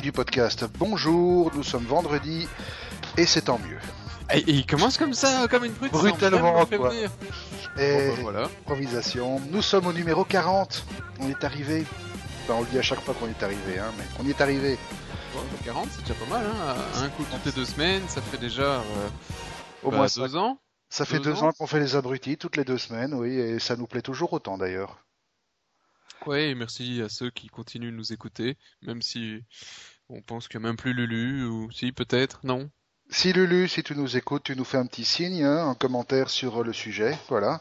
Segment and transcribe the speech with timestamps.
[0.00, 2.48] du podcast, bonjour, nous sommes vendredi
[3.16, 3.78] et c'est tant mieux.
[4.32, 5.92] Et, il commence comme ça, comme une brute.
[5.92, 6.92] Brutalement, quoi.
[6.94, 8.42] Et Bon, bah, voilà.
[8.44, 9.40] improvisation.
[9.50, 10.84] Nous sommes au numéro 40.
[11.20, 11.84] On est arrivé.
[12.44, 14.40] Enfin, on le dit à chaque fois qu'on est arrivé, hein, mais on y est
[14.40, 14.78] arrivé.
[15.34, 16.76] Bon, 40, c'est déjà pas mal, hein.
[17.02, 19.08] Un coup toutes les deux semaines, ça fait déjà euh,
[19.82, 20.58] Au bah, moins deux ça, ans.
[20.88, 21.48] ça fait deux deux ans.
[21.48, 24.32] ans qu'on fait les abrutis toutes les deux semaines, oui, et ça nous plaît toujours
[24.32, 24.98] autant d'ailleurs.
[26.26, 29.42] Ouais, et merci à ceux qui continuent de nous écouter, même si
[30.10, 32.70] on pense qu'il n'y a même plus Lulu, ou si, peut-être, non?
[33.10, 36.30] Si Lulu, si tu nous écoutes, tu nous fais un petit signe, hein, un commentaire
[36.30, 37.60] sur le sujet, voilà,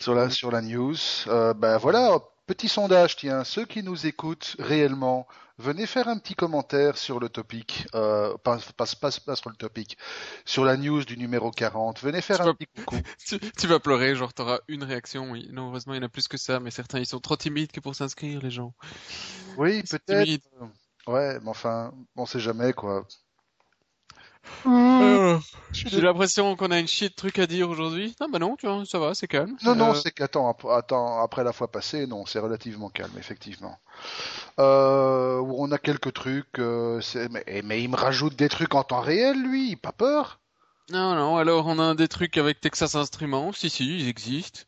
[0.00, 0.96] sur la sur la news.
[1.28, 5.26] Euh, ben voilà, petit sondage, tiens, ceux qui nous écoutent réellement,
[5.58, 9.56] venez faire un petit commentaire sur le topic, euh, pas, pas, pas, pas sur le
[9.56, 9.96] topic,
[10.44, 12.00] sur la news du numéro 40.
[12.00, 12.96] Venez faire Tu un vas- petit coucou.
[13.26, 15.48] Tu, tu vas pleurer, genre t'auras une réaction, oui.
[15.52, 17.72] Non, heureusement, il y en a plus que ça, mais certains, ils sont trop timides
[17.72, 18.74] que pour s'inscrire, les gens.
[19.56, 20.30] Oui, peut-être.
[21.08, 23.04] Ouais, mais enfin, on sait jamais quoi.
[24.66, 25.38] Euh,
[25.72, 28.14] J'ai l'impression qu'on a une chier de trucs à dire aujourd'hui.
[28.20, 29.56] Non, bah non, tu vois, ça va, c'est calme.
[29.62, 33.12] Non, non, Euh, c'est qu'attends, ap- attends, après la fois passée, non, c'est relativement calme,
[33.18, 33.78] effectivement.
[34.58, 38.48] Euh, où on a quelques trucs, euh, c'est- mais, eh, mais il me rajoute des
[38.48, 40.40] trucs en temps réel, lui, pas peur.
[40.90, 44.60] Non, non, alors on a des trucs avec Texas Instruments, si, si, ils existent.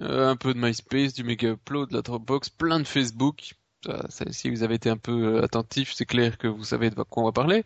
[0.00, 3.54] Euh, un peu de MySpace, du Mega Upload, de la Dropbox, plein de Facebook.
[4.10, 6.94] Ça, si vous avez été un peu euh, attentif, c'est clair que vous savez de
[6.94, 7.64] quoi on va parler.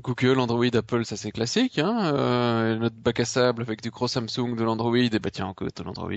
[0.00, 1.78] Google, Android, Apple, ça c'est classique.
[1.78, 2.12] Hein.
[2.14, 5.68] Euh, notre bac à sable avec du gros Samsung, de l'Android, et bah tiens, encore
[5.74, 6.10] de l'Android.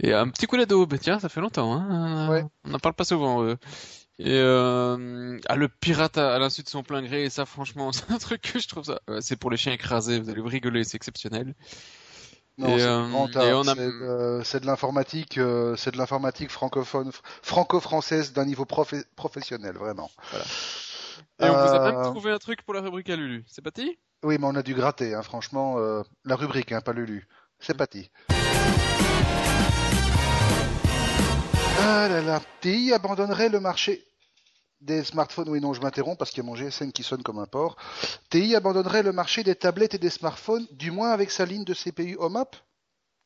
[0.00, 1.72] Et un petit coup d'Adobe, tiens, ça fait longtemps.
[1.74, 2.28] Hein.
[2.28, 2.44] Ouais.
[2.64, 3.42] On n'en parle pas souvent.
[3.44, 3.56] eux.
[4.18, 7.92] Et euh, ah, le pirate à, à l'insu de son plein gré, et ça franchement,
[7.92, 9.00] c'est un truc que je trouve ça.
[9.10, 11.54] euh, c'est pour les chiens écrasés, vous allez rigoler, c'est exceptionnel.
[12.56, 13.74] Non, Et, euh, grand et art, on a-
[14.44, 17.10] c'est de, l'informatique, euh, c'est de l'informatique francophone,
[17.42, 20.08] franco-française d'un niveau profe- professionnel, vraiment.
[21.40, 23.44] Et on vous a Euh, même trouvé un truc pour la rubrique à Lulu.
[23.48, 26.92] C'est parti Oui, mais on a dû gratter, hein, franchement, euh, la rubrique, hein, pas
[26.92, 27.26] Lulu.
[27.58, 28.10] C'est parti.
[31.80, 34.04] Ah là là, TI abandonnerait le marché
[34.84, 35.48] des smartphones.
[35.48, 37.76] Oui, non, je m'interromps parce qu'il y a mon GSM qui sonne comme un porc.
[38.30, 41.74] TI abandonnerait le marché des tablettes et des smartphones, du moins avec sa ligne de
[41.74, 42.56] CPU OMAP.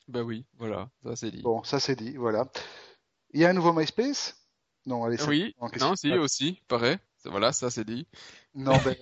[0.08, 1.42] Bah oui, voilà, ça c'est dit.
[1.42, 2.46] Bon, ça c'est dit, voilà.
[3.34, 4.36] Il y a un nouveau MySpace?
[4.86, 6.96] Non, allez, c'est- oui, non, si, aussi, pareil.
[7.24, 8.06] Voilà, ça c'est dit.
[8.54, 8.96] Non, ben,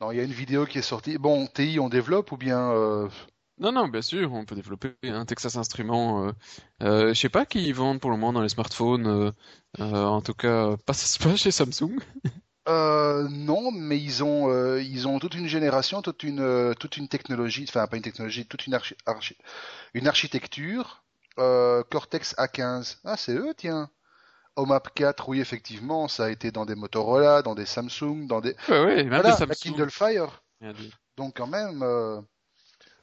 [0.00, 1.16] non, il y a une vidéo qui est sortie.
[1.16, 3.08] Bon, TI, on développe ou bien euh,
[3.60, 6.26] Non, non, bien sûr, on peut développer un Texas Instruments.
[6.28, 6.32] Euh,
[6.82, 9.06] euh, je sais pas qui ils vendent pour le moment dans les smartphones.
[9.06, 9.32] euh,
[9.80, 10.92] euh, en tout cas, pas,
[11.22, 11.98] pas chez Samsung.
[12.68, 17.64] Euh, non, mais ils ont, ils ont toute une génération, toute une, toute une technologie,
[17.66, 19.36] enfin pas une technologie, toute une, archi- archi-
[19.94, 21.04] une architecture.
[21.36, 23.90] Cortex A15, ah c'est eux, tiens.
[24.56, 28.56] OMAP 4, oui effectivement, ça a été dans des Motorola, dans des Samsung, dans des,
[28.68, 29.74] Ouais, ouais, même voilà, des la Samsung.
[29.74, 30.42] Kindle Fire.
[30.60, 30.92] Dit.
[31.16, 31.82] Donc quand même,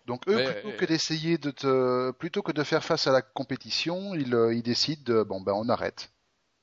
[0.06, 3.22] donc eux Mais, plutôt que d'essayer de te, plutôt que de faire face à la
[3.22, 6.12] compétition, ils, euh, ils décident, de, bon ben on arrête.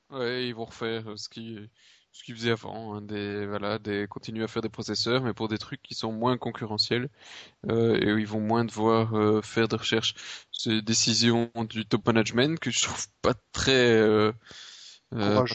[0.09, 1.69] Ouais, ils vont refaire euh, ce qu'ils
[2.13, 5.47] ce qu'ils faisaient avant, hein, des voilà, des continuer à faire des processeurs, mais pour
[5.47, 7.09] des trucs qui sont moins concurrentiels
[7.69, 10.13] euh, et où ils vont moins devoir euh, faire de recherche.
[10.51, 14.31] C'est décision du top management que je trouve pas très euh,
[15.15, 15.45] euh.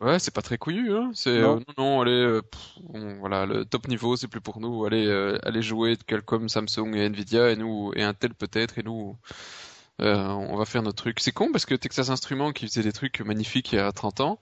[0.00, 1.10] Ouais, c'est pas très couillu, hein.
[1.14, 1.56] C'est Non.
[1.56, 2.60] euh, non, non, allez, euh, pff,
[3.18, 4.84] voilà, le top niveau, c'est plus pour nous.
[4.84, 5.10] Allez,
[5.42, 9.16] allez jouer de Qualcomm, Samsung et Nvidia et nous et Intel peut-être et nous.
[9.98, 11.20] on va faire notre truc.
[11.20, 14.20] C'est con parce que Texas Instruments, qui faisait des trucs magnifiques il y a 30
[14.20, 14.40] ans,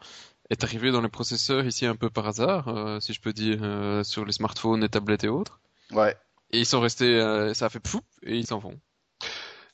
[0.50, 3.60] est arrivé dans les processeurs ici un peu par hasard, si je peux dire,
[4.04, 5.60] sur les smartphones, les tablettes et autres.
[5.92, 6.16] Ouais.
[6.50, 7.20] Et ils sont restés,
[7.54, 8.78] ça a fait pouf et ils s'en vont.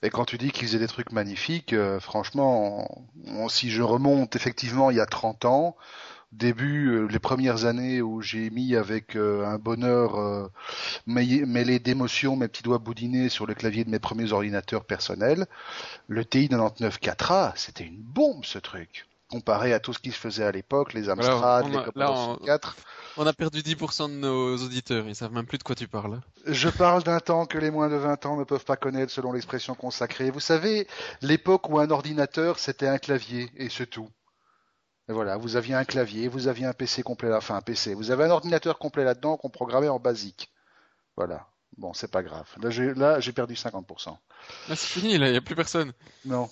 [0.05, 3.07] Et quand tu dis qu'ils faisaient des trucs magnifiques, euh, franchement,
[3.49, 5.77] si je remonte effectivement il y a 30 ans,
[6.31, 10.51] début, euh, les premières années où j'ai mis avec euh, un bonheur
[11.07, 15.47] mêlé mêlé d'émotion mes petits doigts boudinés sur le clavier de mes premiers ordinateurs personnels,
[16.09, 19.07] le TI 99 4A, c'était une bombe ce truc.
[19.35, 22.25] Comparé à tout ce qui se faisait à l'époque, les Amstrad, les Commodore là, on-
[22.37, 22.77] 64.
[23.17, 26.21] On a perdu 10% de nos auditeurs, ils savent même plus de quoi tu parles.
[26.47, 29.33] Je parle d'un temps que les moins de 20 ans ne peuvent pas connaître selon
[29.33, 30.31] l'expression consacrée.
[30.31, 30.87] Vous savez,
[31.21, 34.09] l'époque où un ordinateur c'était un clavier et c'est tout.
[35.09, 37.95] Et voilà, vous aviez un clavier, vous aviez un PC complet là, enfin un PC,
[37.95, 40.51] vous avez un ordinateur complet là-dedans qu'on programmait en basique.
[41.17, 41.47] Voilà.
[41.77, 42.49] Bon, c'est pas grave.
[42.63, 44.17] Là, j'ai perdu 50%.
[44.69, 45.93] Là, c'est fini, là, il y a plus personne.
[46.25, 46.49] Non.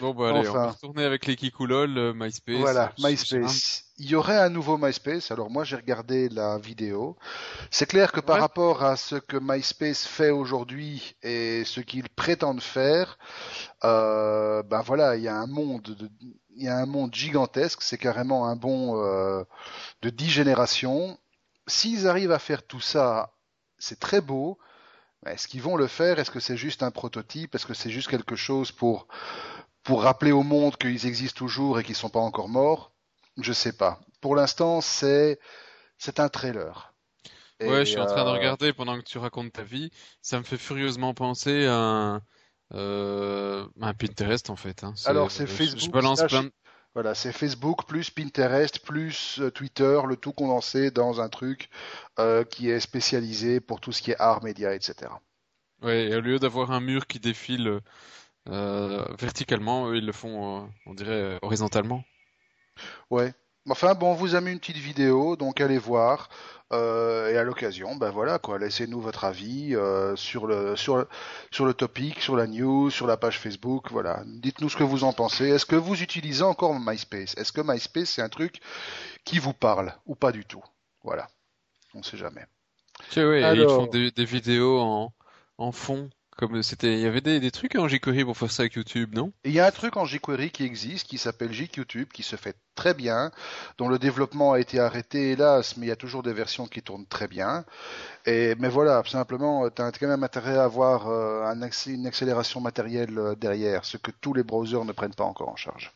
[0.00, 0.70] Bon, bah allez, on va Enfin.
[0.70, 2.56] retourner avec les Kikoulol, euh, MySpace.
[2.56, 3.84] Voilà, Euh, MySpace.
[3.98, 5.30] Il y aurait un nouveau MySpace.
[5.32, 7.16] Alors moi, j'ai regardé la vidéo.
[7.70, 8.42] C'est clair que par Ouais.
[8.42, 13.18] rapport à ce que MySpace fait aujourd'hui et ce qu'il prétend faire,
[13.84, 16.10] euh, ben voilà, il y a un monde, de-
[16.54, 17.82] il y a un monde gigantesque.
[17.82, 19.42] C'est carrément un bond euh,
[20.02, 21.18] de dix générations.
[21.66, 23.32] S'ils arrivent à faire tout ça,
[23.78, 24.58] c'est très beau.
[25.26, 26.20] Est-ce qu'ils vont le faire?
[26.20, 27.54] Est-ce que c'est juste un prototype?
[27.56, 29.08] Est-ce que c'est juste quelque chose pour
[29.88, 32.92] pour rappeler au monde qu'ils existent toujours et qu'ils sont pas encore morts
[33.38, 33.98] Je sais pas.
[34.20, 35.38] Pour l'instant, c'est
[35.96, 36.92] c'est un trailer.
[37.58, 39.90] Et, Ouais, je suis en train de euh, regarder pendant que tu racontes ta vie.
[40.20, 42.22] Ça me fait furieusement penser à un,
[42.74, 44.84] euh, un Pinterest en fait.
[44.84, 44.92] Hein.
[45.06, 46.52] Alors, c'est Facebook Je balance slash- plein de...
[46.92, 51.70] Voilà, c'est Facebook plus Pinterest plus euh, Twitter, le tout condensé dans un truc
[52.18, 55.10] euh, qui est spécialisé pour tout ce qui est art, média, etc.
[55.80, 57.80] Ouais, et au lieu d'avoir un mur qui défile
[59.18, 62.04] verticalement, eux ils le font, euh, on dirait, euh, horizontalement.
[63.10, 63.32] Ouais.
[63.70, 66.30] Enfin bon, on vous a mis une petite vidéo, donc allez voir.
[66.72, 71.08] Euh, et à l'occasion, ben voilà quoi, laissez-nous votre avis euh, sur le sur le,
[71.50, 74.22] sur le topic, sur la news, sur la page Facebook, voilà.
[74.26, 75.48] Dites-nous ce que vous en pensez.
[75.48, 77.34] Est-ce que vous utilisez encore MySpace?
[77.36, 78.60] Est-ce que MySpace c'est un truc
[79.24, 80.62] qui vous parle ou pas du tout?
[81.02, 81.28] Voilà.
[81.94, 82.44] On sait jamais.
[83.16, 85.12] Ouais, et ils Alors- font des, des vidéos en,
[85.58, 88.62] en fond, comme c'était, il y avait des, des trucs en jQuery pour faire ça
[88.62, 89.32] avec YouTube, non?
[89.44, 92.56] Il y a un truc en jQuery qui existe, qui s'appelle jQtube, qui se fait
[92.76, 93.32] très bien,
[93.78, 96.82] dont le développement a été arrêté, hélas, mais il y a toujours des versions qui
[96.82, 97.64] tournent très bien.
[98.26, 102.06] Et, mais voilà, simplement, tu as quand même intérêt à avoir euh, un accès- une
[102.06, 105.92] accélération matérielle euh, derrière, ce que tous les browsers ne prennent pas encore en charge.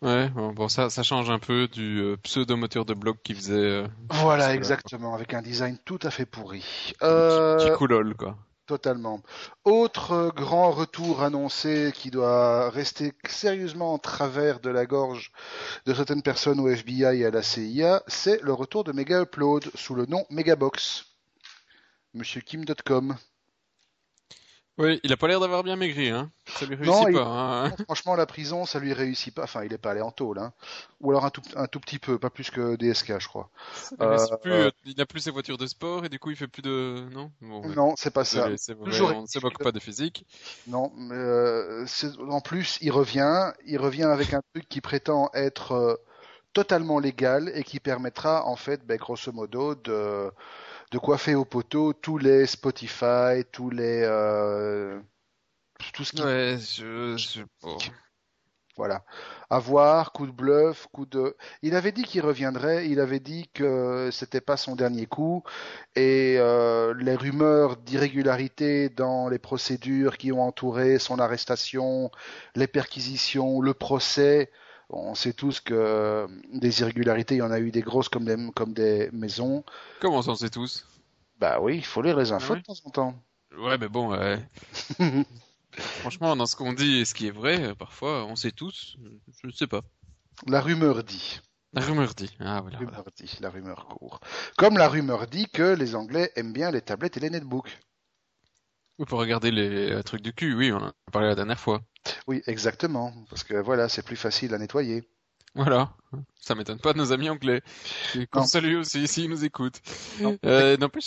[0.00, 3.86] Ouais, bon, ça, ça change un peu du euh, pseudo-moteur de blog qui faisait euh,
[4.10, 6.92] Voilà, exactement, avec un design tout à fait pourri.
[6.98, 8.36] qui Euh, coulole, quoi.
[8.68, 9.22] Totalement.
[9.64, 15.32] Autre euh, grand retour annoncé qui doit rester sérieusement en travers de la gorge
[15.86, 19.70] de certaines personnes au FBI et à la CIA, c'est le retour de Mega Upload
[19.74, 21.06] sous le nom Megabox.
[22.12, 23.16] Monsieur Kim.com.
[24.78, 26.30] Oui, il a pas l'air d'avoir bien maigri, hein.
[26.46, 27.72] Ça lui réussit Non, il- pas, hein.
[27.84, 29.44] Franchement, la prison, ça lui réussit pas.
[29.44, 30.52] Enfin, il est pas allé en tôle, hein.
[31.00, 33.50] Ou alors un tout, un tout petit peu, pas plus que DSK, je crois.
[34.00, 36.30] Il réussit Euh, plus, euh, il n'a plus ses voitures de sport et du coup
[36.30, 37.32] il fait plus de, non?
[37.40, 37.76] Bon, ouais.
[37.76, 38.40] Non, c'est pas ça.
[38.40, 40.24] Désolé, Toujours on ne se moque pas de physique.
[40.66, 45.30] Non, mais, euh, c'est- en plus, il revient, il revient avec un truc qui prétend
[45.34, 46.00] être
[46.54, 50.30] totalement légal et qui permettra, en fait, ben, grosso modo, de,
[50.90, 55.00] de coiffer au poteau tous les Spotify, tous les, euh,
[55.92, 57.76] tout ce qui, Ouais, je, je, bon.
[58.76, 59.04] voilà,
[59.50, 61.36] avoir, coup de bluff, coup de.
[61.62, 65.42] Il avait dit qu'il reviendrait, il avait dit que c'était pas son dernier coup,
[65.94, 72.10] et euh, les rumeurs d'irrégularité dans les procédures qui ont entouré son arrestation,
[72.54, 74.50] les perquisitions, le procès.
[74.90, 78.24] On sait tous que euh, des irrégularités, il y en a eu des grosses comme
[78.24, 79.64] des, comme des maisons.
[80.00, 80.86] Comment ça on sait tous?
[81.38, 83.22] Bah oui, il faut lire les infos ouais de temps en temps.
[83.58, 84.38] Ouais, mais bon, ouais.
[85.72, 88.96] Franchement, dans ce qu'on dit et ce qui est vrai, euh, parfois, on sait tous.
[89.42, 89.82] Je ne sais pas.
[90.46, 91.40] La rumeur dit.
[91.72, 92.34] La rumeur dit.
[92.40, 92.78] Ah, voilà.
[92.80, 94.20] La rumeur dit, la rumeur court.
[94.56, 97.78] Comme la rumeur dit que les Anglais aiment bien les tablettes et les netbooks.
[98.98, 101.82] Oui, pour regarder les trucs du cul, oui, on en a parlé la dernière fois.
[102.26, 103.12] Oui, exactement.
[103.30, 105.08] Parce que voilà, c'est plus facile à nettoyer.
[105.54, 105.96] Voilà.
[106.40, 107.62] Ça m'étonne pas de nos amis anglais.
[108.30, 108.46] Qu'on Non.
[108.46, 109.80] salue aussi s'ils nous écoutent.
[110.20, 110.38] Non.
[110.44, 111.06] Euh, N'empêche,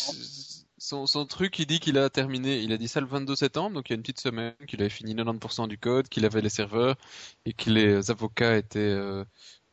[0.78, 3.76] son, son truc, il dit qu'il a terminé, il a dit ça le 22 septembre,
[3.76, 6.42] donc il y a une petite semaine, qu'il avait fini 90% du code, qu'il avait
[6.42, 6.96] les serveurs
[7.46, 9.24] et que les avocats étaient euh,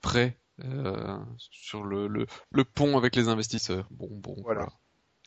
[0.01, 3.87] prêts euh, sur le, le, le pont avec les investisseurs.
[3.91, 4.61] Bon, bon, Voilà.
[4.61, 4.73] voilà.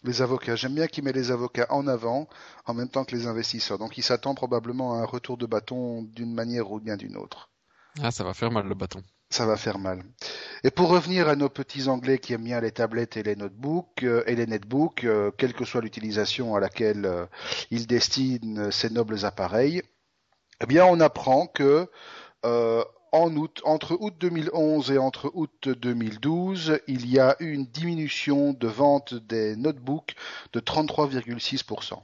[0.04, 2.28] Les avocats, j'aime bien qu'il met les avocats en avant
[2.66, 3.78] en même temps que les investisseurs.
[3.78, 7.50] Donc il s'attend probablement à un retour de bâton d'une manière ou bien d'une autre.
[8.02, 9.04] Ah, ça va faire mal le bâton.
[9.30, 10.04] Ça va faire mal.
[10.64, 14.04] Et pour revenir à nos petits Anglais qui aiment bien les tablettes et les notebooks
[14.04, 17.26] euh, et les netbooks, euh, quelle que soit l'utilisation à laquelle euh,
[17.70, 19.84] ils destinent ces nobles appareils,
[20.62, 21.88] eh bien on apprend que
[22.44, 27.66] euh, en août, entre août 2011 et entre août 2012, il y a eu une
[27.66, 30.16] diminution de vente des notebooks
[30.54, 32.02] de 33,6%.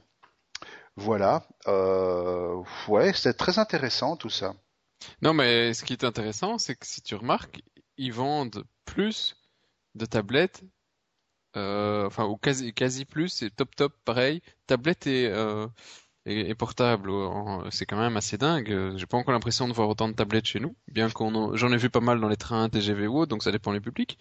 [0.96, 1.46] Voilà.
[1.66, 4.54] Euh, ouais, c'est très intéressant tout ça.
[5.22, 7.62] Non, mais ce qui est intéressant, c'est que si tu remarques,
[7.96, 9.36] ils vendent plus
[9.94, 10.62] de tablettes,
[11.56, 15.66] euh, enfin, ou quasi, plus, c'est top top pareil, tablette et, euh,
[16.28, 17.10] et, portable.
[17.10, 18.92] en- C'est quand même assez dingue.
[18.96, 21.72] J'ai pas encore l'impression de voir autant de tablettes chez nous, bien qu'on en- j'en
[21.72, 24.18] ai vu pas mal dans les trains TGV ou autres, donc ça dépend du public.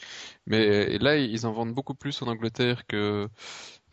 [0.47, 3.27] Mais là, ils en vendent beaucoup plus en Angleterre que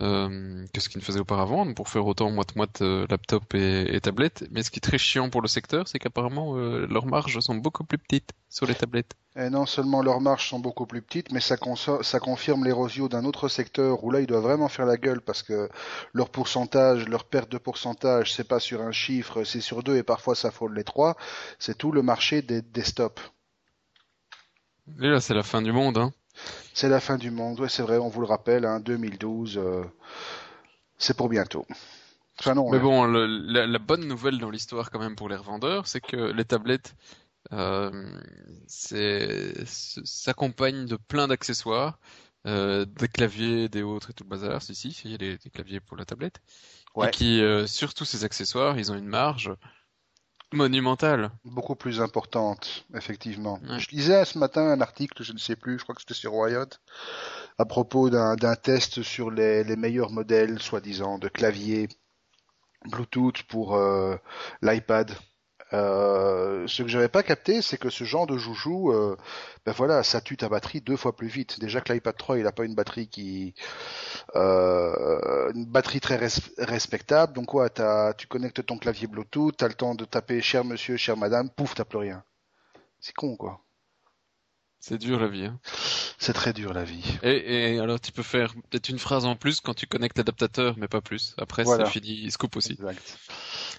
[0.02, 4.00] euh, que ce qu'ils ne faisaient auparavant, pour faire autant moite-moite euh, laptop et, et,
[4.00, 4.44] tablette.
[4.50, 7.54] Mais ce qui est très chiant pour le secteur, c'est qu'apparemment euh, leurs marges sont
[7.54, 9.14] beaucoup plus petites sur les tablettes.
[9.36, 11.56] Et non seulement leurs marges sont beaucoup plus petites, mais ça,
[12.02, 15.42] ça confirme l'érosion d'un autre secteur où là ils doivent vraiment faire la gueule parce
[15.42, 15.68] que
[16.12, 20.02] leur pourcentage, leur perte de pourcentage, c'est pas sur un chiffre, c'est sur deux et
[20.02, 21.16] parfois ça frôle les trois.
[21.58, 23.22] C'est tout le marché des desktops.
[25.00, 26.12] Et là, c'est la fin du monde, hein.
[26.72, 29.84] C'est la fin du monde, ouais, c'est vrai, on vous le rappelle, hein, 2012, euh,
[30.98, 31.66] c'est pour bientôt.
[32.40, 35.36] Enfin, non, Mais bon, le, la, la, bonne nouvelle dans l'histoire quand même pour les
[35.36, 36.96] revendeurs, c'est que les tablettes
[37.52, 38.18] euh,
[38.66, 42.00] s'accompagnent de plein d'accessoires,
[42.46, 44.62] euh, des claviers, des autres et tout le bazar.
[44.62, 46.40] Si, si, il y a des, des claviers pour la tablette.
[46.94, 47.08] Ouais.
[47.08, 49.52] Et qui, euh, sur tous ces accessoires, ils ont une marge
[50.54, 51.30] monumentale.
[51.44, 53.60] Beaucoup plus importante, effectivement.
[53.78, 56.32] Je lisais ce matin un article, je ne sais plus, je crois que c'était sur
[56.32, 56.66] Riot,
[57.58, 61.88] à propos d'un test sur les, les meilleurs modèles, soi-disant, de clavier
[62.86, 64.16] Bluetooth pour euh,
[64.62, 65.10] l'iPad.
[65.72, 69.16] Euh, ce que j'avais pas capté, c'est que ce genre de joujou, euh,
[69.66, 71.58] ben voilà, ça tue ta batterie deux fois plus vite.
[71.58, 73.54] Déjà que l'iPad 3, il a pas une batterie qui,
[74.36, 75.18] euh,
[75.54, 76.16] une batterie très
[76.58, 77.32] respectable.
[77.32, 77.70] Donc quoi,
[78.16, 81.74] tu connectes ton clavier Bluetooth, t'as le temps de taper cher monsieur, chère madame, pouf,
[81.74, 82.24] t'as plus rien.
[83.00, 83.60] C'est con quoi.
[84.80, 85.46] C'est dur la vie.
[85.46, 85.58] Hein.
[86.18, 87.04] C'est très dur la vie.
[87.22, 90.74] Et, et, alors tu peux faire peut-être une phrase en plus quand tu connectes l'adaptateur,
[90.76, 91.34] mais pas plus.
[91.38, 92.72] Après c'est fini, scoop aussi.
[92.72, 93.18] Exact.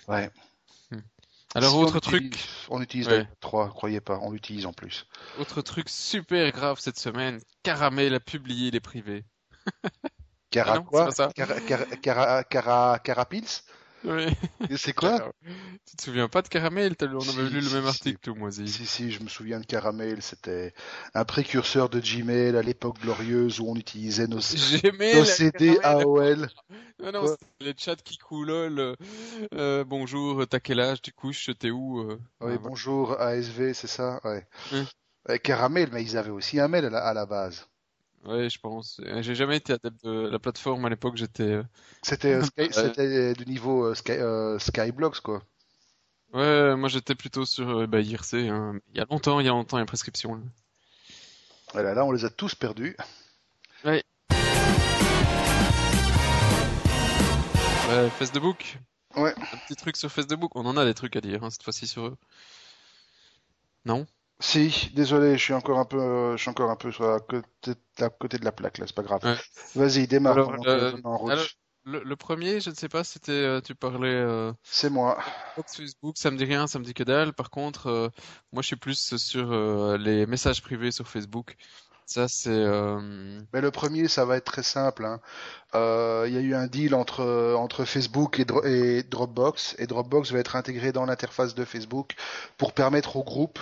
[0.07, 0.31] Ouais.
[1.53, 2.37] Alors autre truc,
[2.69, 3.25] on utilise ouais.
[3.39, 5.07] trois, croyez pas, on l'utilise en plus.
[5.39, 9.23] Autre truc super grave cette semaine, Caramel a publié les privés.
[10.49, 11.59] Cara quoi Cara,
[12.01, 13.63] cara, cara, Carapils
[14.05, 14.27] oui.
[14.77, 15.31] C'est quoi
[15.85, 18.51] Tu te souviens pas de Caramel On si, avait lu le même article, tout, moi.
[18.51, 20.21] Si, si, je me souviens de Caramel.
[20.21, 20.73] C'était
[21.13, 24.39] un précurseur de Gmail à l'époque glorieuse où on utilisait nos,
[24.83, 26.49] Gmail, nos CD AOL.
[27.03, 28.95] Non, non, les chats qui coulent.
[29.53, 33.87] Euh, bonjour, t'as quel âge Tu couches T'es où euh, Oui, ah, bonjour, ASV, c'est
[33.87, 35.39] ça ouais.
[35.39, 37.67] Caramel, mais ils avaient aussi un mail à la, à la base.
[38.25, 38.99] Ouais, je pense.
[39.21, 41.15] J'ai jamais été adepte de la plateforme à l'époque.
[41.15, 41.43] J'étais.
[41.43, 41.63] Euh,
[42.01, 44.17] c'était euh, c'était du niveau euh, Sky,
[44.59, 45.43] Skyblocks quoi.
[46.33, 48.33] Ouais, moi j'étais plutôt sur bah, IRC.
[48.33, 48.79] Hein.
[48.91, 50.35] Il y a longtemps, il y a longtemps, il y a prescription.
[50.35, 50.41] Là.
[51.73, 52.97] Voilà, là on les a tous perdus.
[53.83, 54.03] Ouais.
[57.89, 58.79] Ouais, Facebook.
[59.15, 59.33] Ouais.
[59.37, 60.51] Un petit truc sur Facebook.
[60.55, 62.17] On en a des trucs à dire hein, cette fois-ci sur eux.
[63.85, 64.07] Non?
[64.39, 67.79] Si, désolé, je suis encore un peu, je suis encore un peu sur la côté,
[67.99, 69.21] la côté de la plaque là, c'est pas grave.
[69.75, 70.51] Vas-y, démarre.
[71.85, 74.13] le, premier, je ne sais pas, c'était, euh, tu parlais.
[74.13, 75.17] Euh, c'est moi.
[75.67, 77.31] Facebook, ça me dit rien, ça me dit que dalle.
[77.31, 78.09] Par contre, euh,
[78.51, 81.55] moi, je suis plus sur les messages privés sur Facebook.
[82.05, 82.65] Ça, c'est.
[83.53, 85.05] Mais le premier, ça va être très simple.
[85.05, 85.21] Hein.
[86.27, 90.39] Il y a eu un deal entre entre Facebook et, et Dropbox, et Dropbox va
[90.39, 92.15] être intégré dans l'interface de Facebook
[92.57, 93.59] pour permettre au groupe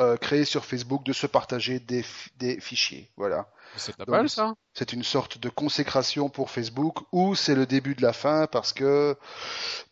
[0.00, 2.04] euh, créé sur Facebook de se partager des,
[2.38, 3.10] des fichiers.
[3.16, 3.48] Voilà.
[3.76, 4.54] C'est pas mal ça.
[4.72, 8.72] C'est une sorte de consécration pour Facebook ou c'est le début de la fin parce
[8.72, 9.16] que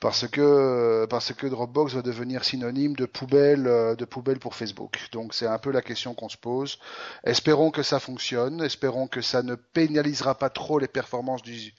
[0.00, 5.08] parce que parce que Dropbox va devenir synonyme de poubelle euh, de poubelle pour Facebook.
[5.12, 6.78] Donc c'est un peu la question qu'on se pose.
[7.24, 8.62] Espérons que ça fonctionne.
[8.62, 11.74] Espérons que ça ne pénalisera pas trop les performances du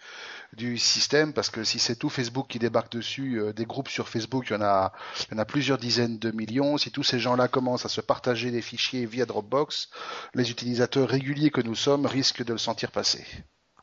[0.56, 4.10] du système parce que si c'est tout Facebook qui débarque dessus, euh, des groupes sur
[4.10, 4.94] Facebook, il y en a,
[5.30, 6.78] il y en a plusieurs dizaines de millions.
[6.78, 9.90] Si tous ces gens-là commencent à se partager des fichiers via Dropbox,
[10.34, 13.26] les utilisateurs réguliers que nous sommes risquent de le sentir passer.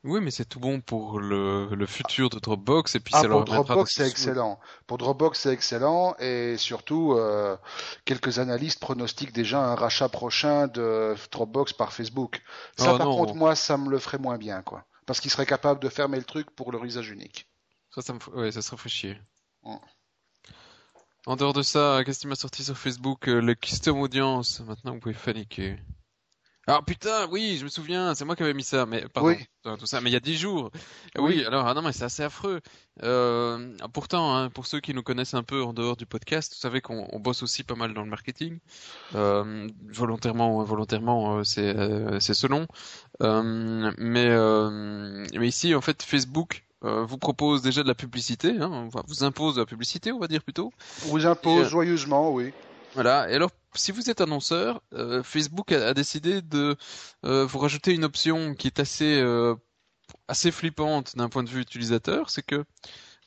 [0.03, 3.29] Oui, mais c'est tout bon pour le, le futur de Dropbox et puis ah, ça
[3.29, 4.59] pour Dropbox c'est excellent.
[4.87, 7.55] Pour Dropbox c'est excellent et surtout euh,
[8.07, 12.41] quelques analystes pronostiquent déjà un rachat prochain de Dropbox par Facebook.
[12.79, 15.45] Ça oh, par contre moi ça me le ferait moins bien quoi parce qu'il serait
[15.45, 17.49] capable de fermer le truc pour leur usage unique.
[17.93, 19.21] Ça, ça me, ouais, ça serait fait chier.
[21.27, 24.61] En dehors de ça, qu'est-ce qui m'a sorti sur Facebook euh, Le custom audience?
[24.61, 25.81] Maintenant, vous pouvez paniquer.
[26.67, 29.35] Ah putain, oui, je me souviens, c'est moi qui avais mis ça, mais pardon,
[29.79, 30.71] tout ça, mais il y a dix jours.
[31.19, 32.61] Oui, alors ah non, mais c'est assez affreux.
[33.03, 36.61] Euh, pourtant, hein, pour ceux qui nous connaissent un peu en dehors du podcast, vous
[36.61, 38.59] savez qu'on bosse aussi pas mal dans le marketing,
[39.15, 42.67] euh, volontairement ou involontairement, euh, c'est euh, c'est selon.
[43.21, 44.29] Mais
[45.33, 49.61] mais ici, en fait, Facebook vous propose déjà de la publicité, hein, vous impose de
[49.61, 50.73] la publicité, on va dire plutôt.
[51.07, 52.53] Vous impose joyeusement, oui.
[52.95, 53.31] Voilà.
[53.31, 56.77] Et alors, si vous êtes annonceur, euh, Facebook a, décidé de
[57.25, 59.55] euh, vous rajouter une option qui est assez euh,
[60.29, 62.65] assez flippante d'un point de vue utilisateur, c'est que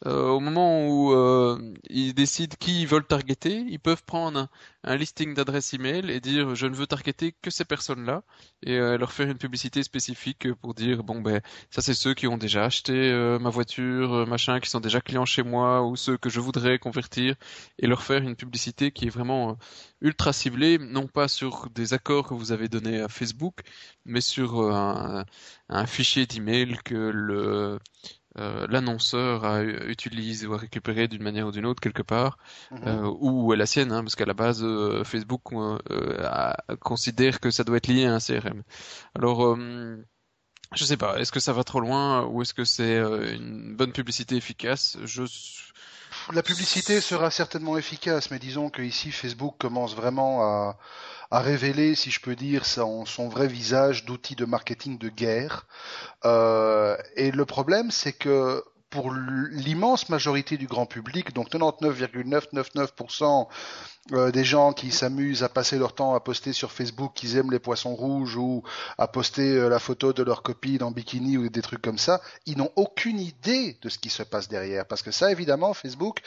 [0.05, 1.57] euh, au moment où euh,
[1.89, 4.49] ils décident qui ils veulent targeter, ils peuvent prendre
[4.83, 8.23] un, listing d'adresses email et dire je ne veux targeter que ces personnes-là.
[8.63, 12.27] Et euh, leur faire une publicité spécifique pour dire bon ben ça c'est ceux qui
[12.27, 15.95] ont déjà acheté euh, ma voiture, euh, machin, qui sont déjà clients chez moi ou
[15.95, 17.35] ceux que je voudrais convertir
[17.79, 19.57] et leur faire une publicité qui est vraiment
[20.01, 23.61] ultra ciblée, non pas sur des accords que vous avez donnés à Facebook,
[24.05, 25.25] mais sur un,
[25.69, 27.79] un fichier d'email que le
[28.39, 32.37] euh, l'annonceur a utilisé ou a récupéré d'une manière ou d'une autre quelque part,
[32.71, 32.81] mhm.
[32.87, 35.41] euh, ou la sienne, hein, parce qu'à la base euh, Facebook
[36.79, 38.63] considère que ça doit être lié à un CRM.
[39.15, 39.57] Alors
[40.75, 43.91] je sais pas, est-ce que ça va trop loin ou est-ce que c'est une bonne
[43.91, 44.97] publicité efficace?
[45.03, 45.23] Je
[46.31, 50.77] la publicité sera certainement efficace, mais disons que ici Facebook commence vraiment à,
[51.31, 55.65] révéler, si je peux dire, son, son vrai visage d'outil de marketing de guerre.
[56.25, 58.63] Euh, et le problème, c'est que
[58.93, 63.47] pour l'immense majorité du grand public, donc 99,999%
[64.11, 67.49] euh, des gens qui s'amusent à passer leur temps à poster sur Facebook qu'ils aiment
[67.49, 68.61] les poissons rouges ou
[68.99, 72.21] à poster euh, la photo de leur copine en bikini ou des trucs comme ça,
[72.45, 74.85] ils n'ont aucune idée de ce qui se passe derrière.
[74.85, 76.19] Parce que ça, évidemment, Facebook,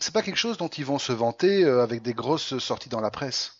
[0.00, 3.12] c'est pas quelque chose dont ils vont se vanter avec des grosses sorties dans la
[3.12, 3.59] presse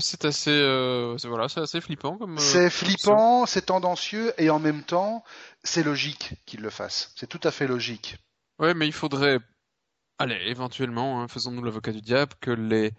[0.00, 2.36] c'est assez, euh, voilà, c'est assez flippant comme.
[2.36, 5.24] Euh, c'est flippant, c'est tendancieux et en même temps,
[5.64, 7.12] c'est logique qu'ils le fassent.
[7.16, 8.16] C'est tout à fait logique.
[8.58, 9.38] Ouais, mais il faudrait,
[10.18, 12.92] allez, éventuellement, hein, faisons-nous l'avocat du diable, que les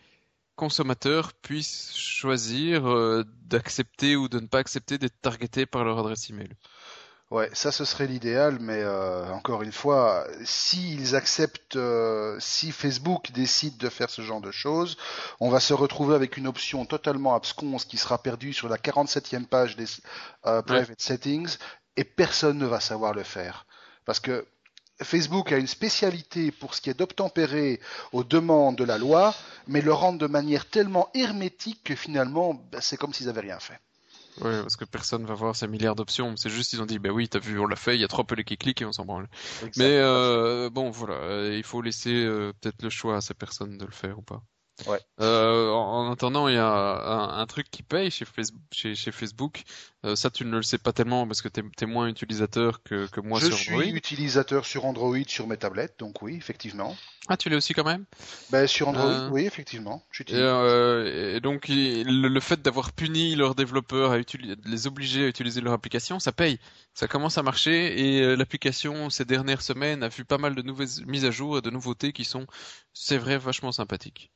[0.56, 6.30] consommateurs puissent choisir euh, d'accepter ou de ne pas accepter d'être targetés par leur adresse
[6.30, 6.50] email.
[7.34, 13.32] Ouais, ça ce serait l'idéal, mais euh, encore une fois, s'ils acceptent, euh, si Facebook
[13.32, 14.98] décide de faire ce genre de choses,
[15.40, 19.48] on va se retrouver avec une option totalement absconce qui sera perdue sur la 47e
[19.48, 19.88] page des
[20.46, 21.58] euh, private settings
[21.98, 23.66] et personne ne va savoir le faire.
[24.06, 24.46] Parce que
[25.02, 29.34] Facebook a une spécialité pour ce qui est d'obtempérer aux demandes de la loi,
[29.66, 33.60] mais le rendre de manière tellement hermétique que finalement, ben, c'est comme s'ils n'avaient rien
[33.60, 33.80] fait.
[34.42, 36.36] Oui, parce que personne va voir ces milliards d'options.
[36.38, 38.08] C'est juste ils ont dit, bah oui, t'as vu, on l'a fait, il y a
[38.08, 39.30] trois pelés qui cliquent et on s'en branle.
[39.76, 43.78] Mais euh, bon, voilà, euh, il faut laisser euh, peut-être le choix à ces personnes
[43.78, 44.44] de le faire ou pas.
[44.88, 45.00] Ouais.
[45.22, 48.62] Euh, en, attendant, il y a un, un, truc qui paye chez Facebook.
[48.72, 49.64] Chez, chez Facebook.
[50.04, 53.08] Euh, ça, tu ne le sais pas tellement parce que tu es, moins utilisateur que,
[53.08, 53.84] que moi je sur Android.
[53.84, 56.98] Je suis utilisateur sur Android sur mes tablettes, donc oui, effectivement.
[57.30, 58.04] Ah, tu l'es aussi quand même?
[58.50, 60.04] Ben, Sur Android, euh, oui, effectivement.
[60.28, 64.18] Et, et, donc, le, le fait d'avoir puni leurs développeurs à
[64.66, 66.60] les obliger à utiliser leur application, ça paye.
[66.96, 71.06] Ça commence à marcher et l'application ces dernières semaines a vu pas mal de nouvelles
[71.06, 72.46] mises à jour et de nouveautés qui sont,
[72.92, 74.32] c'est vrai, vachement sympathiques.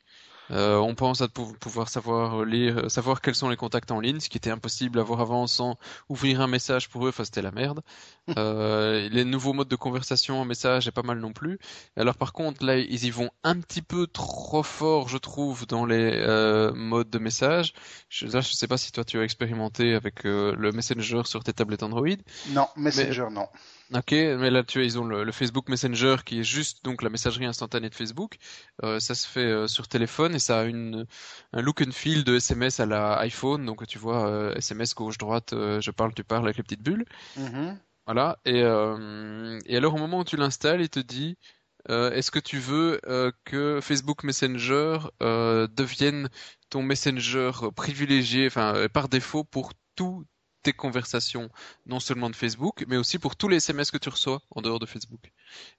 [0.51, 4.19] Euh, on pense à pouvoir savoir lire, euh, savoir quels sont les contacts en ligne,
[4.19, 5.77] ce qui était impossible à voir avant sans
[6.10, 7.10] ouvrir un message pour eux.
[7.10, 7.81] Enfin, c'était la merde.
[8.38, 11.60] euh, les nouveaux modes de conversation en message est pas mal non plus.
[11.95, 15.86] Alors par contre, là, ils y vont un petit peu trop fort, je trouve, dans
[15.86, 17.73] les euh, modes de message.
[18.10, 21.43] Je, là, je sais pas si toi tu as expérimenté avec euh, le Messenger sur
[21.43, 22.07] tes tablettes Android.
[22.49, 23.47] Non, Messenger non.
[23.93, 27.10] Ok, mais là tu vois, ils ont le, Facebook Messenger qui est juste donc la
[27.10, 28.36] messagerie instantanée de Facebook.
[28.84, 31.06] Euh, ça se fait euh, sur téléphone et ça a une
[31.54, 33.65] un look and feel de SMS à la iPhone.
[33.65, 36.84] Donc tu vois euh, SMS gauche droite, euh, je parle, tu parles avec les petites
[36.84, 37.06] bulles.
[37.39, 37.78] Mm-hmm.
[38.08, 38.39] Voilà.
[38.45, 41.38] Et et alors au moment où tu l'installes, il te dit
[41.89, 43.00] est-ce que tu veux
[43.45, 46.30] que Facebook Messenger devienne
[46.69, 50.26] ton messenger privilégié, enfin par défaut pour tout
[50.67, 51.49] tes conversations,
[51.86, 54.80] non seulement de Facebook, mais aussi pour tous les SMS que tu reçois en dehors
[54.80, 55.32] de Facebook.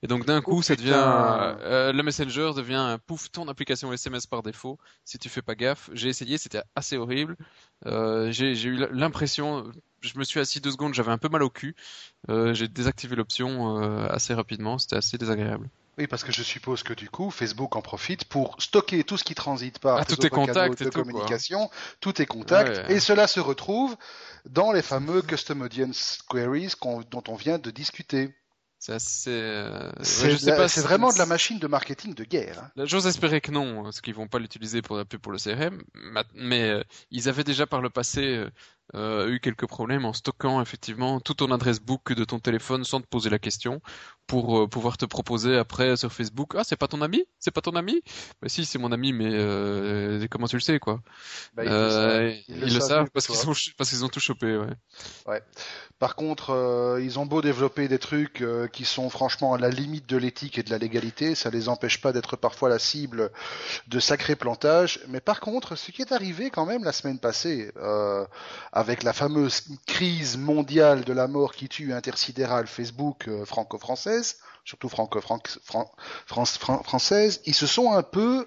[0.02, 4.26] Et donc d'un coup, ça devient euh, le Messenger devient un pouf ton application SMS
[4.26, 4.78] par défaut.
[5.04, 7.36] Si tu fais pas gaffe, j'ai essayé, c'était assez horrible.
[7.84, 9.70] Euh, j'ai eu l'impression,
[10.00, 11.76] je me suis assis deux secondes, j'avais un peu mal au cul.
[12.30, 13.76] Euh, j'ai désactivé l'option
[14.08, 15.68] assez rapidement, c'était assez désagréable.
[15.98, 19.24] Oui, parce que je suppose que du coup, Facebook en profite pour stocker tout ce
[19.24, 21.68] qui transite par ah, tous tes contacts de communication,
[22.00, 23.96] tous tes contacts, et cela se retrouve
[24.44, 26.74] dans les fameux Custom Audience Queries
[27.10, 28.32] dont on vient de discuter.
[28.78, 32.70] C'est c'est vraiment de la machine de marketing de guerre.
[32.76, 32.84] Hein.
[32.86, 35.82] J'ose espérer que non, parce qu'ils vont pas l'utiliser pour pour le CRM,
[36.34, 38.50] mais euh, ils avaient déjà par le passé euh,
[38.94, 43.00] euh, eu quelques problèmes en stockant effectivement tout ton adresse book de ton téléphone sans
[43.00, 43.82] te poser la question
[44.28, 46.52] pour euh, pouvoir te proposer après sur Facebook.
[46.54, 47.24] Ah c'est pas ton ami?
[47.38, 48.02] C'est pas ton ami?
[48.40, 51.00] Bah si c'est mon ami mais euh, comment tu le sais quoi?
[51.54, 54.66] Bah, ils, euh, le, savent parce qu'ils ont parce qu'ils ont tout chopé ouais.
[55.26, 55.42] ouais.
[55.98, 60.06] Par contre euh, ils ont beau développer des trucs qui sont franchement à la limite
[60.08, 63.30] de l'éthique et de la légalité ça les empêche pas d'être parfois la cible
[63.88, 65.00] de sacrés plantages.
[65.08, 67.72] Mais par contre ce qui est arrivé quand même la semaine passée
[68.78, 74.88] avec la fameuse crise mondiale de la mort qui tue intersidérale Facebook euh, franco-française, surtout
[74.88, 78.46] franco-française, ils se sont un peu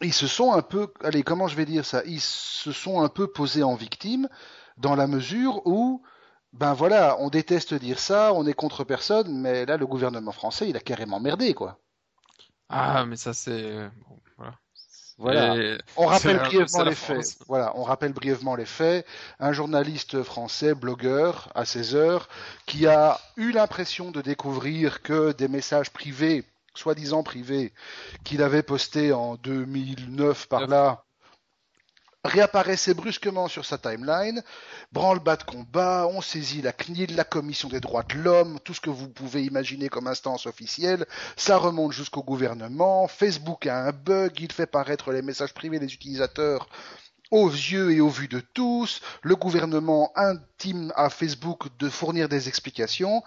[0.00, 2.00] ils se sont un peu, allez, comment je vais dire ça?
[2.06, 4.26] Ils se sont un peu posés en victime
[4.78, 6.02] dans la mesure où,
[6.54, 10.70] ben voilà, on déteste dire ça, on est contre personne, mais là, le gouvernement français,
[10.70, 11.78] il a carrément merdé, quoi.
[12.70, 13.90] Ah, mais ça, c'est.
[15.20, 15.76] Voilà.
[15.96, 17.36] On rappelle brièvement les faits.
[17.46, 19.06] Voilà, on rappelle brièvement les faits.
[19.38, 22.28] Un journaliste français, blogueur, à 16 heures,
[22.66, 27.72] qui a eu l'impression de découvrir que des messages privés soi-disant privé
[28.24, 31.04] qu'il avait posté en 2009 par là
[32.24, 34.42] réapparaissait brusquement sur sa timeline,
[34.92, 38.80] branle-bas de combat, on saisit la CNIL, la Commission des droits de l'homme, tout ce
[38.80, 41.06] que vous pouvez imaginer comme instance officielle,
[41.36, 45.92] ça remonte jusqu'au gouvernement, Facebook a un bug, il fait paraître les messages privés des
[45.92, 46.68] utilisateurs
[47.30, 52.48] aux yeux et au vu de tous, le gouvernement intime à Facebook de fournir des
[52.48, 53.22] explications,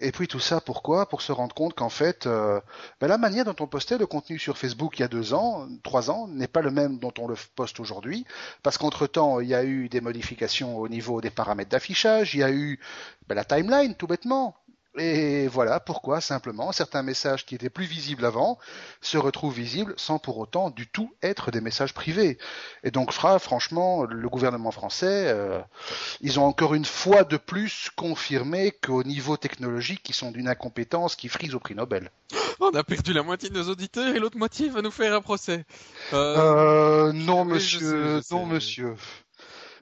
[0.00, 1.08] et puis tout ça pourquoi?
[1.08, 2.60] Pour se rendre compte qu'en fait, euh,
[3.00, 5.66] ben la manière dont on postait le contenu sur Facebook il y a deux ans,
[5.82, 8.26] trois ans, n'est pas le même dont on le poste aujourd'hui,
[8.62, 12.44] parce qu'entre-temps, il y a eu des modifications au niveau des paramètres d'affichage, il y
[12.44, 12.78] a eu
[13.28, 14.54] ben, la timeline, tout bêtement.
[14.98, 18.58] Et voilà pourquoi simplement certains messages qui étaient plus visibles avant
[19.00, 22.38] se retrouvent visibles sans pour autant du tout être des messages privés.
[22.82, 25.60] Et donc franchement, le gouvernement français, euh,
[26.20, 31.16] ils ont encore une fois de plus confirmé qu'au niveau technologique, ils sont d'une incompétence
[31.16, 32.10] qui frise au prix Nobel.
[32.60, 35.20] On a perdu la moitié de nos auditeurs et l'autre moitié va nous faire un
[35.20, 35.64] procès.
[36.12, 38.94] Euh, euh non, monsieur, non, monsieur.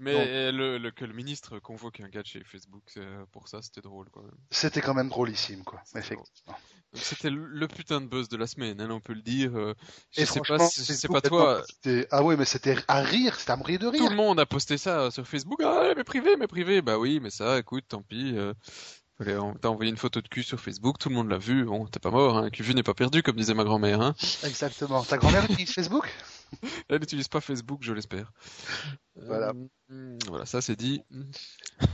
[0.01, 2.99] Mais le, que le ministre convoque un gars de chez Facebook
[3.33, 4.37] pour ça, c'était drôle quand même.
[4.51, 5.83] C'était quand même drôlissime, quoi.
[5.95, 6.57] Effectivement.
[6.93, 9.57] C'était le putain de buzz de la semaine, hein, on peut le dire.
[9.57, 9.75] Euh,
[10.13, 11.63] je sais pas, sais pas toi.
[12.11, 14.01] Ah oui, mais c'était à rire, c'était à mourir de rire.
[14.01, 15.61] Tout le monde a posté ça sur Facebook.
[15.63, 16.83] Ah, mais privé, mais privé.
[16.83, 18.33] Bah oui, mais ça, écoute, tant pis.
[18.37, 18.55] Euh,
[19.19, 21.65] T'as envoyé une photo de cul sur Facebook, tout le monde l'a vu.
[21.65, 22.51] Bon, t'es pas mort, hein.
[22.51, 24.03] Cul n'est pas perdu, comme disait ma grand-mère.
[24.03, 24.15] Hein.
[24.45, 25.03] Exactement.
[25.05, 26.13] Ta grand-mère utilise Facebook?
[26.89, 28.33] Elle n'utilise pas Facebook, je l'espère.
[29.15, 29.55] Voilà.
[29.91, 31.01] Euh, voilà, ça c'est dit.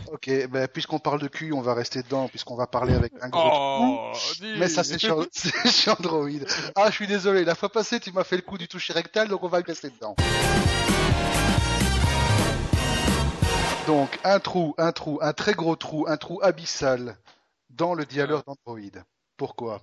[0.08, 3.28] Ok, ben, puisqu'on parle de cul, on va rester dedans, puisqu'on va parler avec un
[3.28, 4.12] gros oh,
[4.58, 5.10] Mais ça c'est chez,
[5.90, 6.28] Android.
[6.74, 9.28] Ah, je suis désolé, la fois passée tu m'as fait le coup du toucher rectal,
[9.28, 10.16] donc on va rester dedans.
[13.86, 17.16] Donc un trou, un trou, un très gros trou, un trou abyssal
[17.70, 19.02] dans le dialogue d'Android.
[19.36, 19.82] Pourquoi?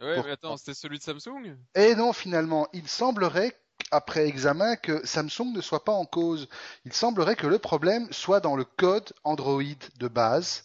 [0.00, 1.56] Ouais, mais attends, c'était celui de Samsung?
[1.74, 3.58] Eh non, finalement, il semblerait
[3.90, 6.48] après examen que Samsung ne soit pas en cause.
[6.84, 9.62] Il semblerait que le problème soit dans le code Android
[9.98, 10.64] de base,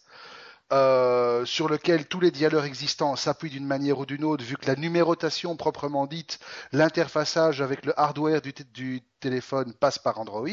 [0.72, 4.68] euh, sur lequel tous les dialogues existants s'appuient d'une manière ou d'une autre, vu que
[4.68, 6.40] la numérotation proprement dite,
[6.72, 10.48] l'interfaçage avec le hardware du, téléphone passe par Android.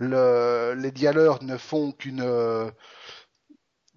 [0.00, 2.22] les dialogues ne font qu'une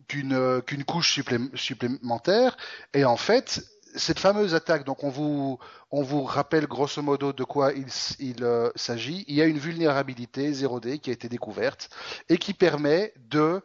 [0.07, 1.19] qu'une couche
[1.55, 2.55] supplémentaire.
[2.93, 3.61] Et en fait,
[3.95, 5.59] cette fameuse attaque, donc on vous,
[5.91, 7.87] on vous rappelle grosso modo de quoi il,
[8.19, 9.25] il euh, s'agit.
[9.27, 11.89] Il y a une vulnérabilité 0D qui a été découverte
[12.29, 13.61] et qui permet de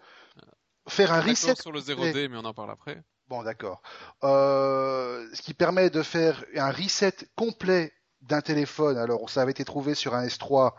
[0.88, 1.54] faire un reset.
[1.56, 3.02] sur le 0D, mais on en parle après.
[3.28, 3.82] Bon, d'accord.
[4.24, 7.92] Euh, ce qui permet de faire un reset complet
[8.22, 8.98] d'un téléphone.
[8.98, 10.72] Alors, ça avait été trouvé sur un S3.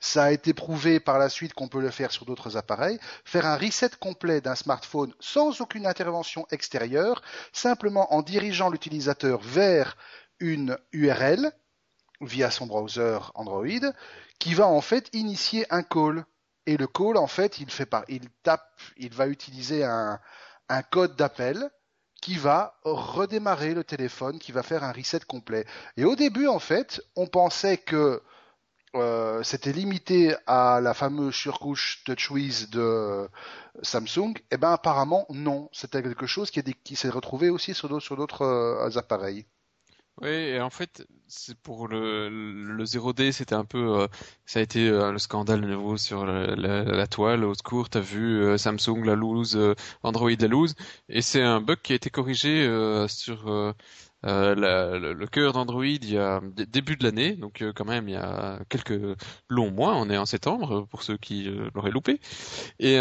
[0.00, 2.98] Ça a été prouvé par la suite qu'on peut le faire sur d'autres appareils.
[3.24, 9.96] Faire un reset complet d'un smartphone sans aucune intervention extérieure, simplement en dirigeant l'utilisateur vers
[10.40, 11.52] une URL
[12.20, 13.92] via son browser Android,
[14.38, 16.24] qui va en fait initier un call
[16.68, 20.20] et le call, en fait, il fait pas, il tape, il va utiliser un,
[20.68, 21.70] un code d'appel
[22.20, 25.64] qui va redémarrer le téléphone, qui va faire un reset complet.
[25.96, 28.22] Et au début, en fait, on pensait que
[28.96, 33.30] euh, c'était limité à la fameuse surcouche TouchWiz de
[33.80, 34.34] Samsung.
[34.36, 38.42] Et eh ben apparemment non, c'était quelque chose qui, qui s'est retrouvé aussi sur d'autres
[38.42, 39.46] euh, appareils.
[40.20, 44.08] Oui, et en fait, c'est pour le, le 0D, c'était un peu, euh,
[44.46, 47.44] ça a été euh, le scandale nouveau sur la, la, toile.
[47.44, 49.56] Au secours, t'as vu euh, Samsung la lose,
[50.02, 50.74] Android la lose,
[51.08, 52.66] et c'est un bug qui a été corrigé
[53.08, 53.74] sur
[54.26, 58.12] euh, le, cœur d'Android il y a début de l'année, donc euh, quand même il
[58.12, 59.00] y a quelques
[59.48, 62.20] longs mois, on est en septembre pour ceux qui euh, l'auraient loupé.
[62.80, 62.98] Et,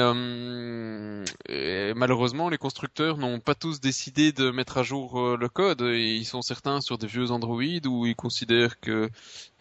[1.95, 5.81] malheureusement les constructeurs n'ont pas tous décidé de mettre à jour le code.
[5.81, 9.09] Et ils sont certains sur des vieux Android où ils considèrent que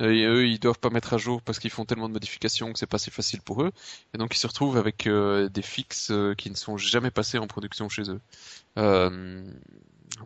[0.00, 2.86] eux ils doivent pas mettre à jour parce qu'ils font tellement de modifications que c'est
[2.86, 3.72] pas si facile pour eux.
[4.14, 7.88] Et donc ils se retrouvent avec des fixes qui ne sont jamais passés en production
[7.88, 8.20] chez eux.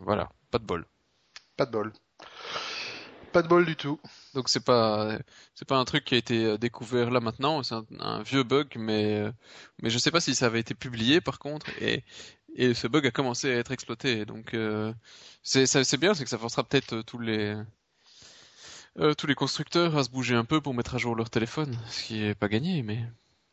[0.01, 0.85] voilà, pas de bol
[1.57, 1.93] pas de bol.
[3.31, 3.99] pas de bol du tout.
[4.33, 5.17] Donc c'est pas
[5.55, 8.75] c'est pas un truc qui a été euh, découvert là maintenant, c'est un, vieux bug,
[8.77, 9.31] mais euh,
[9.81, 12.03] mais je sais pas si ça avait été publié par contre et
[12.55, 14.25] et ce bug a commencé à être exploité.
[14.25, 14.93] Donc euh,
[15.43, 17.55] c'est c'est bien, c'est que ça forcera peut-être tous les
[19.17, 22.03] tous les constructeurs à se bouger un peu pour mettre à jour leur téléphone, ce
[22.03, 22.99] qui est pas gagné, mais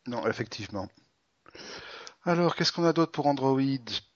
[0.07, 0.87] non effectivement.
[2.25, 3.61] Alors, qu'est-ce qu'on a d'autre pour Android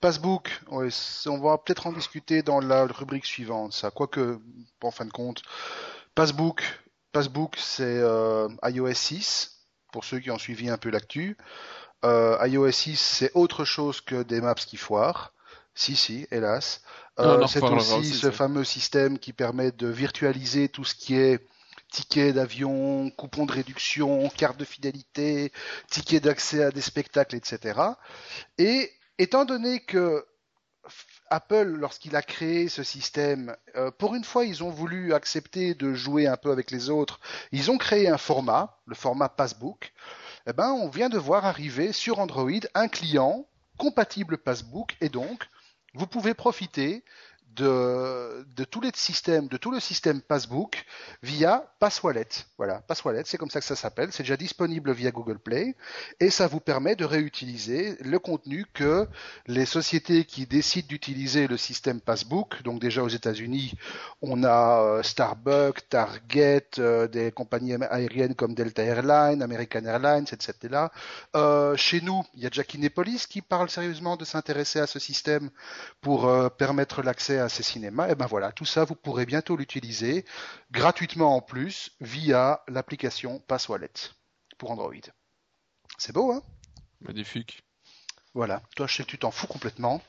[0.01, 3.91] Passbook, on va peut-être en discuter dans la rubrique suivante, ça.
[3.91, 4.39] Quoique,
[4.81, 5.41] en fin de compte,
[6.13, 6.63] Passbook,
[7.13, 9.57] Passbook, c'est euh, iOS 6,
[9.91, 11.37] pour ceux qui ont suivi un peu l'actu.
[12.03, 15.31] Euh, iOS 6, c'est autre chose que des maps qui foirent.
[15.75, 16.81] Si, si, hélas.
[17.19, 21.47] Euh, c'est aussi ce fameux système qui permet de virtualiser tout ce qui est
[21.93, 25.53] tickets d'avion, coupons de réduction, carte de fidélité,
[25.89, 27.79] tickets d'accès à des spectacles, etc.
[28.57, 30.25] Et étant donné que
[31.29, 35.93] Apple, lorsqu'il a créé ce système, euh, pour une fois, ils ont voulu accepter de
[35.93, 37.19] jouer un peu avec les autres.
[37.51, 39.93] Ils ont créé un format, le format Passbook.
[40.47, 43.45] Eh ben, on vient de voir arriver sur Android un client
[43.77, 45.47] compatible Passbook et donc
[45.93, 47.03] vous pouvez profiter
[47.55, 50.85] de, tous les systèmes, de tout le système Passbook
[51.21, 52.27] via Passwallet.
[52.57, 54.11] Voilà, Passwallet, c'est comme ça que ça s'appelle.
[54.11, 55.75] C'est déjà disponible via Google Play
[56.19, 59.07] et ça vous permet de réutiliser le contenu que
[59.47, 63.73] les sociétés qui décident d'utiliser le système Passbook, donc déjà aux États-Unis,
[64.21, 70.87] on a euh, Starbucks, Target, euh, des compagnies aériennes comme Delta Airlines, American Airlines, etc.
[71.35, 74.99] Euh, chez nous, il y a Jackie Nepolis qui parle sérieusement de s'intéresser à ce
[74.99, 75.49] système
[76.01, 80.25] pour permettre l'accès ces cinémas, et ben voilà, tout ça, vous pourrez bientôt l'utiliser
[80.71, 83.91] gratuitement en plus via l'application Passwallet
[84.57, 84.93] pour Android.
[85.97, 86.41] C'est beau, hein?
[87.01, 87.63] Magnifique.
[88.33, 90.01] Voilà, toi je sais que tu t'en fous complètement,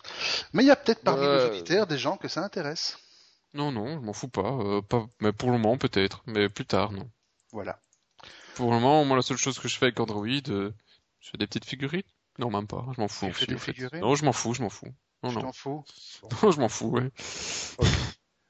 [0.53, 2.99] mais il y a peut-être parmi nos auditeurs des gens que ça intéresse.
[3.53, 6.67] Non, non, je m'en fous pas, euh, pas, mais pour le moment peut-être, mais plus
[6.67, 7.11] tard, non.
[7.53, 7.79] Voilà.
[8.55, 10.73] Pour le moment, moi la seule chose que je fais avec Android, euh,
[11.21, 12.03] je fais des petites figurines?
[12.39, 13.27] Non, même pas, je m'en fous.
[13.27, 14.01] Tu fais figurines?
[14.01, 14.93] Non, je m'en fous, je m'en fous.
[15.25, 15.85] Non, tu t'en fous?
[16.43, 17.11] Non, je m'en fous, ouais.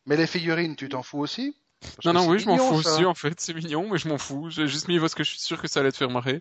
[0.07, 1.57] Mais les figurines, tu t'en fous aussi?
[2.05, 3.41] Non, non, oui, je m'en fous aussi, en fait.
[3.41, 4.51] C'est mignon, mais je m'en fous.
[4.51, 6.41] J'ai juste mis parce que je suis sûr que ça allait te faire marrer.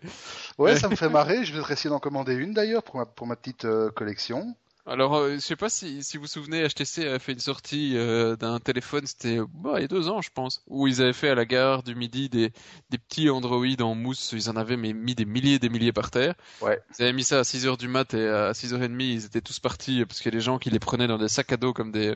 [0.58, 1.44] Ouais, ça me fait marrer.
[1.44, 4.54] Je vais essayer d'en commander une d'ailleurs pour ma, pour ma petite euh, collection.
[4.86, 7.96] Alors, euh, je sais pas si, si vous vous souvenez, HTC a fait une sortie
[7.96, 11.14] euh, d'un téléphone, c'était bah, il y a deux ans, je pense, où ils avaient
[11.14, 12.52] fait à la gare du midi des,
[12.90, 14.32] des petits Android en mousse.
[14.32, 16.34] Ils en avaient mais mis des milliers et des milliers par terre.
[16.60, 16.78] Ouais.
[16.98, 19.24] Ils avaient mis ça à 6 heures du mat et à 6 h 30 ils
[19.24, 21.52] étaient tous partis parce qu'il y a des gens qui les prenaient dans des sacs
[21.52, 22.14] à dos comme des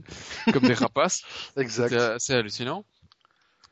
[0.52, 1.22] comme des rapaces.
[1.56, 1.94] exact.
[2.18, 2.84] C'est hallucinant.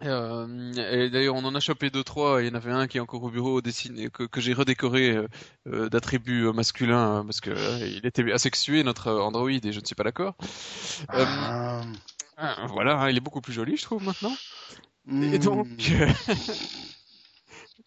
[0.02, 2.42] Euh, et d'ailleurs, on en a chopé deux trois.
[2.42, 5.11] Il y en avait un qui est encore au bureau dessiné que, que j'ai redécoré
[5.11, 5.28] euh,
[5.66, 9.94] euh d'attributs masculins parce que euh, il était asexué notre Android et je ne suis
[9.94, 10.35] pas d'accord.
[11.09, 11.80] Ah.
[12.68, 14.35] voilà, hein, il est beaucoup plus joli, je trouve maintenant.
[15.11, 16.12] Et donc, hmm.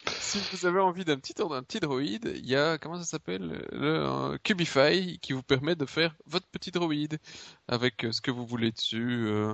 [0.07, 3.65] si vous avez envie d'un petit d'un petit droïde, il y a comment ça s'appelle?
[3.71, 7.19] Le euh, Cubify qui vous permet de faire votre petit droïde
[7.67, 9.53] avec euh, ce que vous voulez dessus, euh,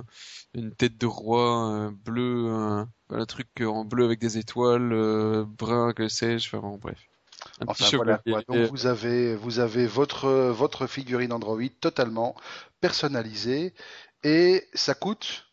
[0.54, 2.48] une tête de roi bleu,
[3.10, 6.98] un, truc en bleu avec des étoiles, brun que sais-je, enfin bon bref.
[7.66, 12.34] Enfin, voilà, Donc vous avez vous avez votre votre figurine Android totalement
[12.80, 13.74] personnalisée
[14.24, 15.46] et ça coûte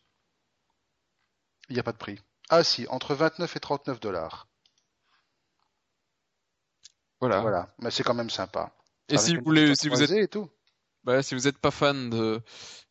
[1.68, 2.20] il n'y a pas de prix.
[2.50, 4.46] Ah si, entre 29 et 39 dollars.
[7.24, 7.40] Voilà.
[7.40, 7.68] Voilà.
[7.78, 8.70] Mais c'est quand même sympa.
[9.08, 10.48] Et si vous voulez, si vous êtes, et tout.
[11.04, 12.42] Bah, si vous n'êtes pas fan de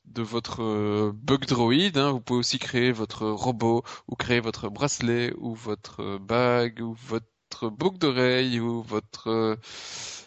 [0.05, 4.69] de votre euh, bug droid, hein, vous pouvez aussi créer votre robot ou créer votre
[4.69, 9.29] bracelet ou votre bague ou votre boucle d'oreille ou votre.
[9.29, 9.55] Euh,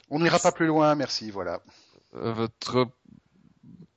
[0.09, 1.33] On n'ira pas plus loin, merci.
[1.33, 1.61] Voilà.
[2.15, 2.87] Euh, votre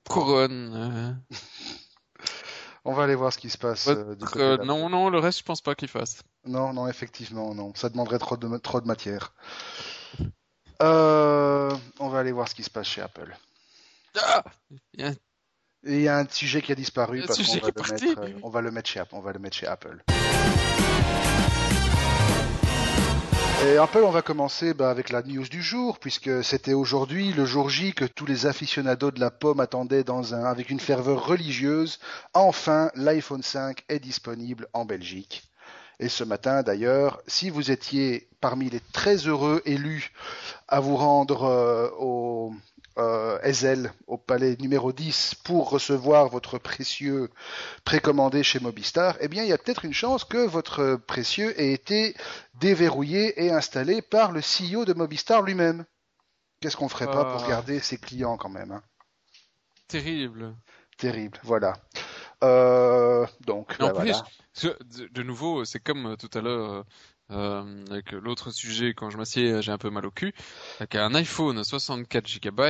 [0.09, 1.21] couronne.
[2.85, 3.87] On va aller voir ce qui se passe.
[3.87, 6.23] non, non, le reste, je pense pas qu'il fasse.
[6.45, 7.73] Non, non, effectivement, non.
[7.75, 9.33] Ça demanderait trop de, trop de matière.
[10.81, 13.35] Euh, on va aller voir ce qui se passe chez Apple.
[14.21, 14.43] Ah
[15.83, 18.49] il y a un sujet qui a disparu parce qu'on va, le mettre, euh, on
[18.49, 19.15] va le mettre chez Apple.
[19.15, 20.03] On va le mettre chez Apple.
[23.65, 27.45] Et Apple, on va commencer bah, avec la news du jour, puisque c'était aujourd'hui le
[27.45, 31.25] jour J que tous les aficionados de la pomme attendaient dans un, avec une ferveur
[31.25, 31.99] religieuse.
[32.33, 35.48] Enfin, l'iPhone 5 est disponible en Belgique.
[35.99, 40.13] Et ce matin, d'ailleurs, si vous étiez parmi les très heureux élus
[40.67, 42.53] à vous rendre euh, au
[42.97, 47.29] euh, Ezel, au palais numéro 10, pour recevoir votre précieux
[47.83, 51.73] précommandé chez Mobistar, eh bien, il y a peut-être une chance que votre précieux ait
[51.73, 52.15] été
[52.55, 55.85] déverrouillé et installé par le CEO de Mobistar lui-même.
[56.61, 57.49] Qu'est-ce qu'on ferait pas pour ah.
[57.49, 58.83] garder ses clients quand même hein?
[59.87, 60.55] Terrible.
[60.97, 61.73] Terrible, voilà.
[62.43, 64.23] Euh, donc, En plus, voilà.
[64.53, 64.77] ce-
[65.11, 66.83] de nouveau, c'est comme euh, tout à l'heure euh,
[67.31, 70.33] euh, avec l'autre sujet, quand je m'assieds, j'ai un peu mal au cul.
[70.79, 72.63] Avec un iPhone 64 Go,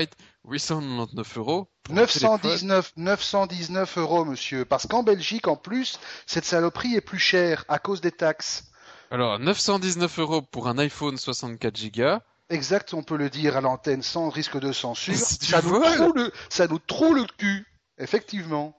[0.45, 1.69] 899 euros.
[1.83, 2.31] pour un téléphone.
[2.43, 4.65] 919, 919 euros, monsieur.
[4.65, 8.65] Parce qu'en Belgique, en plus, cette saloperie est plus chère à cause des taxes.
[9.11, 12.17] Alors, 919 euros pour un iPhone 64 Go.
[12.49, 15.15] Exact, on peut le dire à l'antenne sans risque de censure.
[15.15, 17.65] Ça nous, troue le, ça nous troue le cul.
[17.97, 18.75] Effectivement.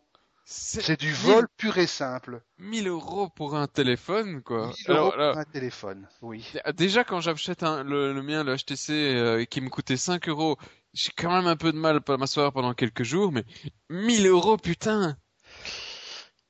[0.52, 2.42] C'est du vol pur et simple.
[2.58, 4.66] 1000 euros pour un téléphone, quoi.
[4.66, 6.08] 1000 Alors, euros là, pour un téléphone.
[6.22, 6.52] Oui.
[6.74, 10.58] déjà, quand j'achète le, le mien, le HTC, euh, qui me coûtait 5 euros,
[10.92, 13.44] j'ai quand même un peu de mal à m'asseoir pendant quelques jours, mais
[13.90, 15.16] 1000 euros, putain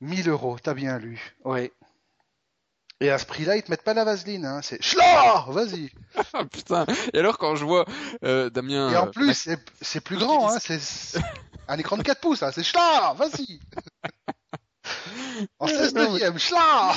[0.01, 1.37] 1000 euros, t'as bien lu.
[1.45, 1.71] Oui.
[3.03, 4.61] Et à ce prix-là, ils te mettent pas la vaseline, hein.
[4.63, 5.91] C'est Schla Vas-y.
[6.33, 7.85] Ah, putain Et alors, quand je vois
[8.25, 8.91] euh, Damien...
[8.91, 10.59] Et en euh, plus, c'est, c'est plus grand, hein.
[10.59, 10.81] C'est
[11.69, 12.51] un écran de 4 pouces, hein.
[12.53, 13.61] C'est Schla Vas-y.
[15.59, 16.93] En 16 Non, mais- neuvième, Schla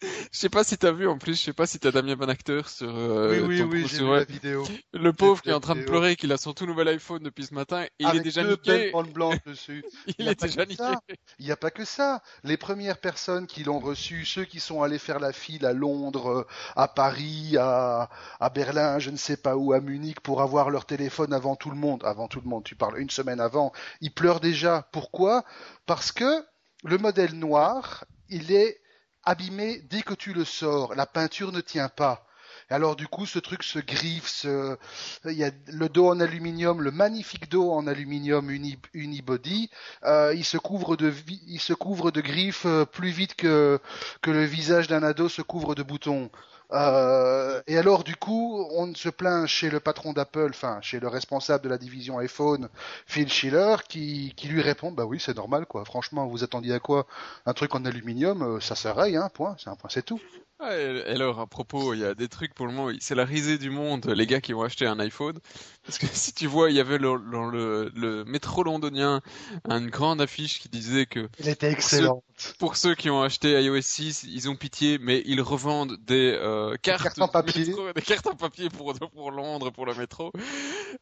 [0.00, 2.28] Je sais pas si t'as vu en plus, je sais pas si t'as Damien Van
[2.28, 4.18] Acteur sur euh, Oui, oui, ton oui, sur- vu ouais.
[4.18, 4.64] la vidéo.
[4.92, 7.44] le pauvre qui est en train de pleurer, qu'il a son tout nouvel iPhone depuis
[7.46, 8.92] ce matin et il Avec est déjà deux niqué.
[9.12, 9.84] blanches dessus.
[10.18, 10.76] Il a est pas déjà niqué.
[10.76, 11.00] ça.
[11.40, 12.22] Il n'y a pas que ça.
[12.44, 16.46] Les premières personnes qui l'ont reçu, ceux qui sont allés faire la file à Londres,
[16.76, 18.08] à Paris, à,
[18.38, 21.70] à Berlin, je ne sais pas où, à Munich, pour avoir leur téléphone avant tout
[21.70, 24.88] le monde, avant tout le monde, tu parles une semaine avant, ils pleurent déjà.
[24.92, 25.44] Pourquoi?
[25.86, 26.44] Parce que
[26.84, 28.80] le modèle noir, il est
[29.28, 30.94] abîmé dès que tu le sors.
[30.94, 32.27] La peinture ne tient pas.
[32.70, 36.90] Alors du coup, ce truc se griffe, il y a le dos en aluminium, le
[36.90, 39.70] magnifique dos en aluminium uni, unibody,
[40.04, 41.12] euh, il se couvre de
[41.46, 43.80] il se couvre de griffes euh, plus vite que
[44.20, 46.30] que le visage d'un ado se couvre de boutons.
[46.72, 51.08] Euh, et alors du coup, on se plaint chez le patron d'Apple, enfin chez le
[51.08, 52.68] responsable de la division iPhone,
[53.06, 55.84] Phil Schiller, qui, qui lui répond bah oui c'est normal quoi.
[55.86, 57.06] Franchement, vous attendiez à quoi?
[57.46, 60.20] Un truc en aluminium, ça s'arrête, hein, point, c'est un point, c'est tout.
[60.60, 63.70] Alors, à propos, il y a des trucs pour le moment, c'est la risée du
[63.70, 65.38] monde, les gars qui ont acheté un iPhone.
[65.86, 69.22] Parce que si tu vois, il y avait le- dans le, le métro londonien
[69.68, 72.22] une grande affiche qui disait que Il était excellent.
[72.58, 76.76] pour ceux qui ont acheté iOS 6, ils ont pitié, mais ils revendent des euh,
[76.82, 77.64] cartes, cartes en papier.
[77.64, 80.32] métro- des cartes en papier pour, pour Londres, pour le métro.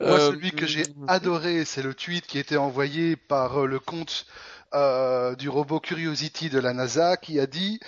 [0.01, 3.79] Moi, Euh, celui que j'ai adoré, c'est le tweet qui était envoyé par euh, le
[3.79, 4.27] compte
[4.75, 7.81] euh, du robot Curiosity de la NASA qui a dit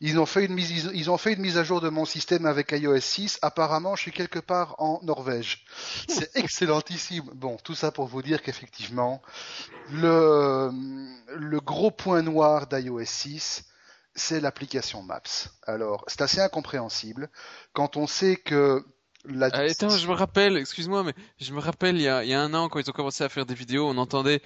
[0.00, 2.46] ils ont fait une mise ils, ont fait une mise à jour de mon système
[2.46, 5.64] avec iOS 6 apparemment je suis quelque part en Norvège.
[6.08, 7.30] C'est excellentissime.
[7.34, 9.22] Bon tout ça pour vous dire qu'effectivement
[9.90, 10.70] le
[11.28, 13.64] le gros point noir d'iOS 6
[14.14, 15.48] c'est l'application Maps.
[15.66, 17.30] Alors c'est assez incompréhensible.
[17.72, 18.84] Quand on sait que
[19.24, 22.54] la Ah, attends, je me rappelle, excuse-moi, mais je me rappelle, il y a un
[22.54, 24.42] an, quand ils ont commencé à faire des vidéos, on entendait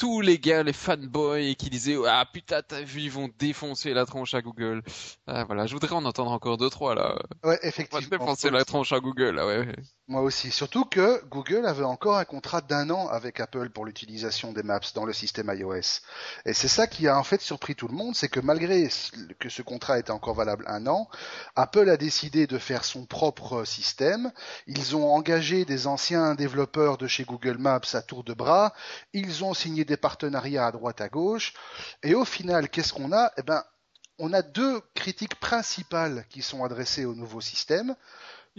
[0.00, 4.06] tous les gars, les fanboys, qui disaient Ah putain, t'as vu, ils vont défoncer la
[4.06, 4.82] tronche à Google.
[5.26, 7.14] Ah, voilà, je voudrais en entendre encore deux, trois là.
[7.14, 9.58] ouais On va effectivement défoncer la tronche à Google, là, ouais.
[9.58, 9.76] ouais.
[10.10, 10.50] Moi aussi.
[10.50, 14.80] Surtout que Google avait encore un contrat d'un an avec Apple pour l'utilisation des maps
[14.96, 16.00] dans le système iOS.
[16.44, 18.88] Et c'est ça qui a en fait surpris tout le monde, c'est que malgré
[19.38, 21.08] que ce contrat était encore valable un an,
[21.54, 24.32] Apple a décidé de faire son propre système.
[24.66, 28.74] Ils ont engagé des anciens développeurs de chez Google Maps à tour de bras.
[29.12, 31.54] Ils ont signé des partenariats à droite à gauche.
[32.02, 33.30] Et au final, qu'est-ce qu'on a?
[33.36, 33.62] Eh ben,
[34.18, 37.94] on a deux critiques principales qui sont adressées au nouveau système.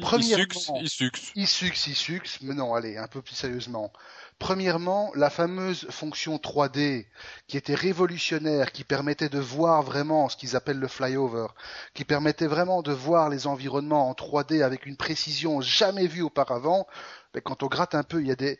[0.02, 1.32] Premièrement- il suxe.
[1.36, 3.92] Il suxe, il suxe, mais non, allez, un peu plus sérieusement.
[4.40, 7.06] Premièrement, la fameuse fonction 3D
[7.48, 11.46] qui était révolutionnaire, qui permettait de voir vraiment ce qu'ils appellent le flyover,
[11.94, 16.88] qui permettait vraiment de voir les environnements en 3D avec une précision jamais vue auparavant.
[17.36, 18.58] Mais quand on gratte un peu, il y a des,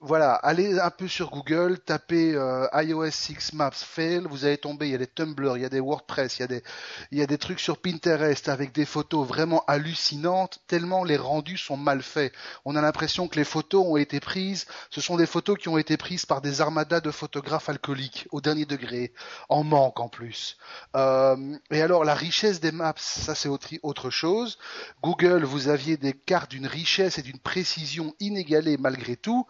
[0.00, 4.86] voilà, allez un peu sur Google, tapez euh, iOS 6 Maps fail, vous allez tomber,
[4.86, 6.62] il y a des Tumblr, il y a des WordPress, il y a des,
[7.10, 11.56] il y a des trucs sur Pinterest avec des photos vraiment hallucinantes, tellement les rendus
[11.56, 12.32] sont mal faits.
[12.64, 15.78] On a l'impression que les photos ont été prises, ce sont des photos qui ont
[15.78, 19.12] été prises par des armadas de photographes alcooliques au dernier degré,
[19.48, 20.58] en manque en plus.
[20.94, 24.58] Euh, et alors la richesse des maps, ça c'est autre, chose.
[25.02, 29.44] Google, vous aviez des cartes d'une richesse et d'une précision inégalée malgré tout.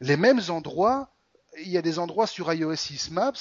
[0.00, 1.10] Les mêmes endroits,
[1.58, 3.32] il y a des endroits sur iOS 6 Maps,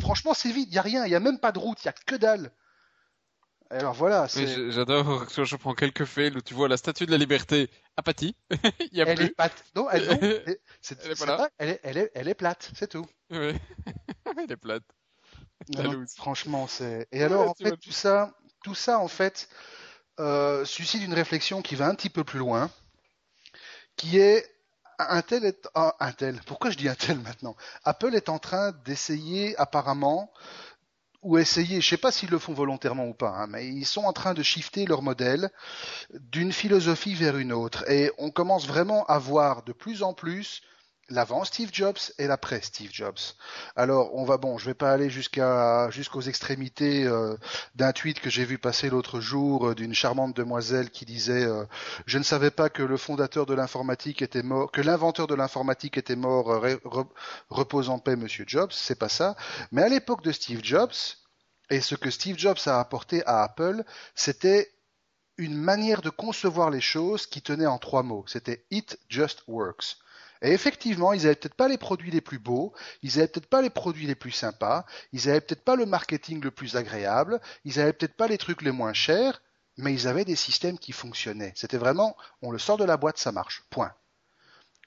[0.00, 1.88] franchement c'est vide, il n'y a rien, il n'y a même pas de route, il
[1.88, 2.52] n'y a que dalle.
[3.72, 4.70] Alors voilà, c'est...
[4.72, 8.34] J'adore quand je prends quelques faits où tu vois la statue de la liberté apathie.
[8.90, 9.26] Il y a Elle plus.
[9.26, 9.64] est plate.
[9.76, 11.36] Non, elle, non, elle- c'est- Elle est c'est pas là.
[11.36, 13.06] vrai, elle est, elle est, elle est plate, c'est tout.
[13.30, 13.54] Elle
[14.48, 14.82] est plate.
[15.68, 17.06] La Non, franchement, c'est.
[17.12, 19.48] Et alors, en fait, tout ça, tout ça, en fait,
[20.18, 22.70] euh, suscite une réflexion qui va un petit peu plus loin,
[23.96, 24.44] qui est
[25.08, 26.40] Intel est ah, Intel.
[26.46, 27.56] Pourquoi je dis Intel maintenant?
[27.84, 30.32] Apple est en train d'essayer apparemment
[31.22, 34.04] ou essayer, je sais pas s'ils le font volontairement ou pas, hein, mais ils sont
[34.04, 35.50] en train de shifter leur modèle
[36.14, 37.88] d'une philosophie vers une autre.
[37.90, 40.62] Et on commence vraiment à voir de plus en plus
[41.10, 43.18] l'avant Steve Jobs et l'après Steve Jobs.
[43.76, 47.36] Alors on va bon, je vais pas aller jusqu'à jusqu'aux extrémités euh,
[47.74, 51.64] d'un tweet que j'ai vu passer l'autre jour euh, d'une charmante demoiselle qui disait euh,
[52.06, 55.98] je ne savais pas que le fondateur de l'informatique était mort, que l'inventeur de l'informatique
[55.98, 56.64] était mort,
[57.50, 59.36] repose en paix monsieur Jobs, c'est pas ça,
[59.72, 60.94] mais à l'époque de Steve Jobs
[61.70, 63.84] et ce que Steve Jobs a apporté à Apple,
[64.14, 64.72] c'était
[65.36, 69.96] une manière de concevoir les choses qui tenait en trois mots, c'était it just works.
[70.42, 72.72] Et effectivement, ils avaient peut-être pas les produits les plus beaux,
[73.02, 76.42] ils avaient peut-être pas les produits les plus sympas, ils avaient peut-être pas le marketing
[76.42, 79.42] le plus agréable, ils avaient peut-être pas les trucs les moins chers,
[79.76, 81.52] mais ils avaient des systèmes qui fonctionnaient.
[81.56, 83.62] C'était vraiment, on le sort de la boîte, ça marche.
[83.70, 83.92] Point.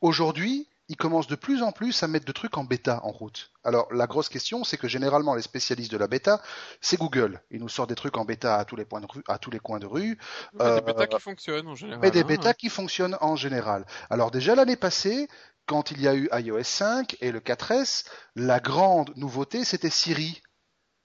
[0.01, 3.51] Aujourd'hui, ils commencent de plus en plus à mettre de trucs en bêta en route.
[3.63, 6.41] Alors la grosse question, c'est que généralement les spécialistes de la bêta,
[6.81, 7.41] c'est Google.
[7.51, 9.49] Ils nous sortent des trucs en bêta à tous les points de rue, à tous
[9.49, 10.17] les coins de rue.
[10.59, 11.99] Mais des bêtas qui fonctionnent en général.
[12.01, 12.25] Mais des hein.
[12.25, 13.85] bêtas qui fonctionnent en général.
[14.09, 15.29] Alors déjà l'année passée,
[15.65, 18.05] quand il y a eu iOS 5 et le 4S,
[18.35, 20.41] la grande nouveauté c'était Siri.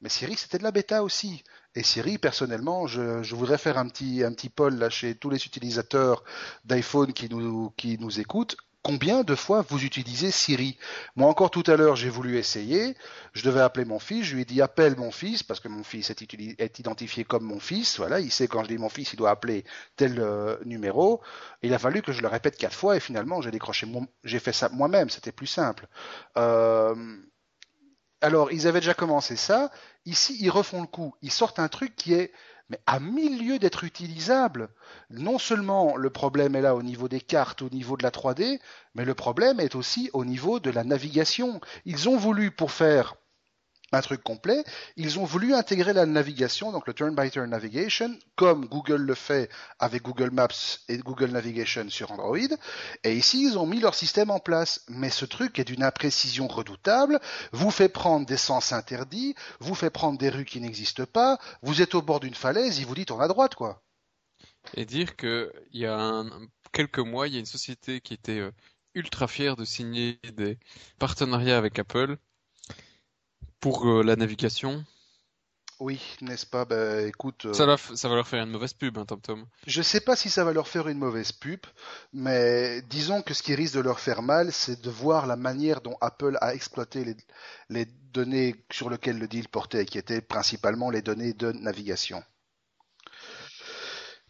[0.01, 1.45] Mais Siri c'était de la bêta aussi.
[1.74, 5.31] Et Siri, personnellement, je, je, voudrais faire un petit, un petit poll là chez tous
[5.31, 6.24] les utilisateurs
[6.64, 8.57] d'iPhone qui nous, qui nous écoutent
[8.89, 10.78] combien de fois vous utilisez Siri
[11.14, 12.97] Moi encore tout à l'heure, j'ai voulu essayer.
[13.34, 14.24] Je devais appeler mon fils.
[14.24, 17.61] Je lui ai dit appelle mon fils parce que mon fils est, identifié comme mon
[17.61, 17.99] fils.
[17.99, 19.64] Voilà, il sait quand je dis mon fils, il doit appeler
[19.97, 21.20] tel euh, numéro.
[21.61, 23.86] Il a fallu que je le répète quatre fois et finalement j'ai décroché.
[24.24, 25.11] J'ai fait ça moi-même.
[25.11, 25.86] C'était plus simple.
[26.39, 26.95] Euh,
[28.22, 29.70] alors, ils avaient déjà commencé ça.
[30.07, 31.14] Ici, ils refont le coup.
[31.20, 32.32] Ils sortent un truc qui est
[32.68, 34.68] mais à milieu d'être utilisable.
[35.10, 38.60] Non seulement le problème est là au niveau des cartes, au niveau de la 3D,
[38.94, 41.60] mais le problème est aussi au niveau de la navigation.
[41.84, 43.16] Ils ont voulu, pour faire
[43.93, 44.64] un truc complet.
[44.97, 50.03] Ils ont voulu intégrer la navigation, donc le turn-by-turn navigation, comme Google le fait avec
[50.03, 52.36] Google Maps et Google Navigation sur Android.
[53.05, 54.84] Et ici, ils ont mis leur système en place.
[54.89, 57.20] Mais ce truc est d'une imprécision redoutable,
[57.53, 61.82] vous fait prendre des sens interdits, vous fait prendre des rues qui n'existent pas, vous
[61.82, 63.82] êtes au bord d'une falaise, il vous dit tourne à droite, quoi.
[64.74, 66.24] Et dire que il y a
[66.72, 68.51] quelques mois, il y a une société qui était euh,
[68.95, 70.59] ultra fière de signer des
[70.99, 72.18] partenariats avec Apple
[73.61, 74.84] pour euh, la navigation.
[75.80, 76.64] Oui, n'est-ce pas?
[76.64, 77.46] Ben, écoute.
[77.46, 79.46] Euh, ça, ça, va leur faire une mauvaise pub, hein, Tom Tom.
[79.66, 81.61] Je sais pas si ça va leur faire une mauvaise pub,
[82.12, 85.80] mais disons que ce qui risque de leur faire mal, c'est de voir la manière
[85.80, 87.16] dont Apple a exploité les,
[87.68, 92.24] les données sur lesquelles le deal portait, qui étaient principalement les données de navigation.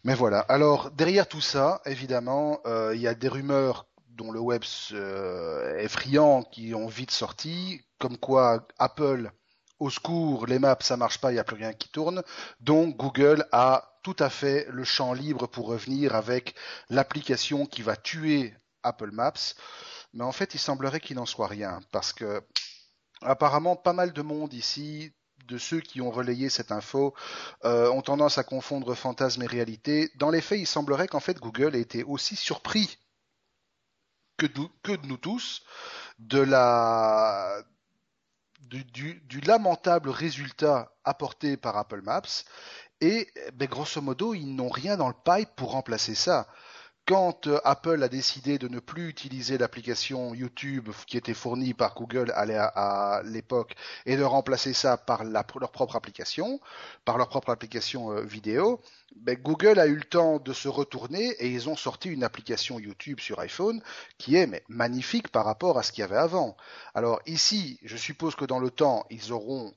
[0.03, 0.39] Mais voilà.
[0.41, 5.77] Alors derrière tout ça, évidemment, euh, il y a des rumeurs dont le web euh,
[5.77, 9.31] est friand qui ont vite sorti, comme quoi Apple,
[9.77, 12.23] au secours, les maps ça marche pas, il n'y a plus rien qui tourne.
[12.59, 16.55] Donc Google a tout à fait le champ libre pour revenir avec
[16.89, 19.53] l'application qui va tuer Apple Maps.
[20.13, 22.41] Mais en fait, il semblerait qu'il n'en soit rien, parce que
[23.21, 25.13] apparemment pas mal de monde ici
[25.47, 27.13] de ceux qui ont relayé cette info
[27.65, 30.11] euh, ont tendance à confondre fantasme et réalité.
[30.15, 32.97] Dans les faits, il semblerait qu'en fait Google ait été aussi surpris
[34.37, 35.63] que, de nous tous
[36.19, 37.61] de la
[38.69, 42.43] du, lamentable résultat apporté par Apple Maps
[43.01, 46.47] et ben, grosso modo ils n'ont rien dans le pipe pour remplacer ça
[47.09, 51.95] quand euh, Apple a décidé de ne plus utiliser l'application YouTube qui était fournie par
[51.95, 53.73] Google à l'époque
[54.05, 56.61] et de remplacer ça par leur propre application,
[57.05, 58.79] par leur propre application euh, vidéo,
[59.15, 62.79] ben Google a eu le temps de se retourner et ils ont sorti une application
[62.79, 63.81] YouTube sur iPhone
[64.19, 66.55] qui est magnifique par rapport à ce qu'il y avait avant.
[66.93, 69.73] Alors ici, je suppose que dans le temps, ils auront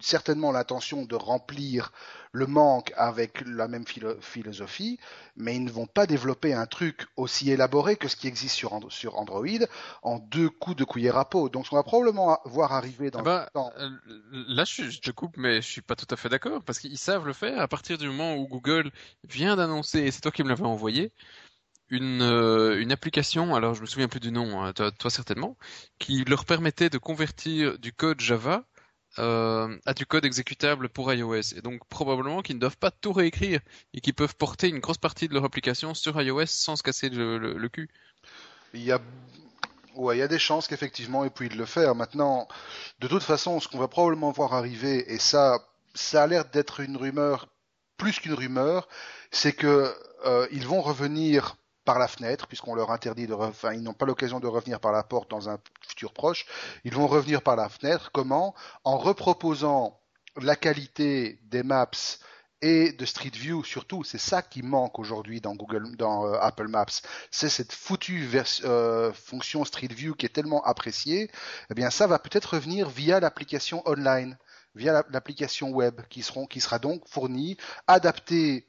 [0.00, 1.92] certainement l'intention de remplir
[2.32, 3.84] le manque avec la même
[4.20, 4.98] philosophie,
[5.36, 8.72] mais ils ne vont pas développer un truc aussi élaboré que ce qui existe sur,
[9.14, 9.46] Android
[10.02, 11.48] en deux coups de cuillère à peau.
[11.48, 13.72] Donc on va probablement voir arriver dans ah bah, le temps.
[13.78, 13.90] Euh,
[14.48, 17.34] là, je, coupe, mais je suis pas tout à fait d'accord parce qu'ils savent le
[17.34, 18.90] faire à partir du moment où Google
[19.24, 21.12] vient d'annoncer, et c'est toi qui me l'avais envoyé,
[21.90, 25.58] une, euh, une application, alors je me souviens plus du nom, hein, toi, certainement,
[25.98, 28.64] qui leur permettait de convertir du code Java
[29.18, 31.54] euh, à du code exécutable pour iOS.
[31.56, 33.60] Et donc probablement qu'ils ne doivent pas tout réécrire
[33.92, 37.10] et qu'ils peuvent porter une grosse partie de leur application sur iOS sans se casser
[37.10, 37.88] le, cul.
[38.74, 39.00] Il y a
[39.94, 41.94] Ouais, il y a des chances qu'effectivement ils puissent le faire.
[41.94, 42.48] Maintenant,
[43.00, 45.58] de toute façon, ce qu'on va probablement voir arriver, et ça,
[45.94, 47.48] ça a l'air d'être une rumeur
[47.98, 48.88] plus qu'une rumeur,
[49.30, 49.94] c'est que
[50.24, 54.06] euh, ils vont revenir par la fenêtre, puisqu'on leur interdit de, enfin, ils n'ont pas
[54.06, 56.46] l'occasion de revenir par la porte dans un futur proche.
[56.84, 58.10] Ils vont revenir par la fenêtre.
[58.12, 58.54] Comment?
[58.84, 60.00] En reproposant
[60.36, 61.90] la qualité des maps
[62.62, 66.68] et de Street View surtout, c'est ça qui manque aujourd'hui dans Google, dans euh, Apple
[66.68, 66.86] Maps.
[67.30, 68.30] C'est cette foutue
[68.64, 71.30] euh, fonction Street View qui est tellement appréciée.
[71.70, 74.38] Eh bien, ça va peut-être revenir via l'application online,
[74.76, 77.56] via l'application web, qui sera donc fournie,
[77.88, 78.68] adaptée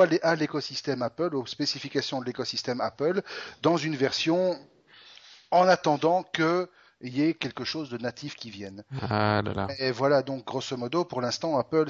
[0.00, 3.22] à l'écosystème Apple, aux spécifications de l'écosystème Apple,
[3.62, 4.58] dans une version
[5.50, 6.68] en attendant que
[7.00, 8.82] il y ait quelque chose de natif qui vienne.
[9.02, 9.68] Ah là là.
[9.78, 11.88] Et voilà, donc grosso modo, pour l'instant, Apple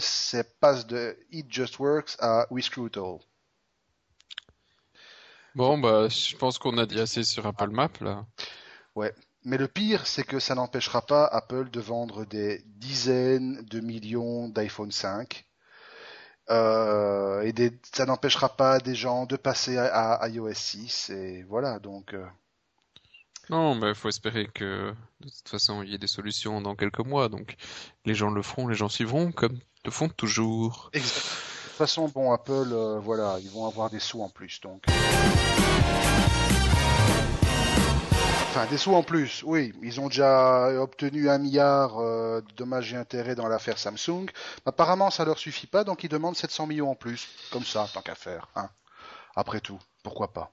[0.60, 3.18] passe de It Just Works à We Screw It All.
[5.54, 8.26] Bon, bah, je pense qu'on a dit assez sur Apple Maps, là.
[8.96, 9.14] Ouais.
[9.44, 14.48] Mais le pire, c'est que ça n'empêchera pas Apple de vendre des dizaines de millions
[14.48, 15.46] d'iPhone 5.
[16.50, 21.10] Euh, et des, ça n'empêchera pas des gens de passer à, iOS 6.
[21.10, 22.14] Et voilà, donc.
[22.14, 22.26] Euh,
[23.50, 26.74] non, mais il faut espérer que de toute façon il y ait des solutions dans
[26.74, 27.28] quelques mois.
[27.28, 27.56] Donc
[28.04, 30.90] les gens le feront, les gens suivront, comme le font toujours.
[30.94, 31.08] De toute
[31.76, 34.84] façon, bon, Apple, euh, voilà, ils vont avoir des sous en plus, donc.
[38.56, 39.72] Enfin, des sous en plus, oui.
[39.82, 44.26] Ils ont déjà obtenu un milliard euh, de dommages et intérêts dans l'affaire Samsung.
[44.64, 47.26] Apparemment, ça leur suffit pas, donc ils demandent 700 millions en plus.
[47.50, 48.46] Comme ça, tant qu'à faire.
[48.54, 48.68] Hein.
[49.34, 50.52] Après tout, pourquoi pas?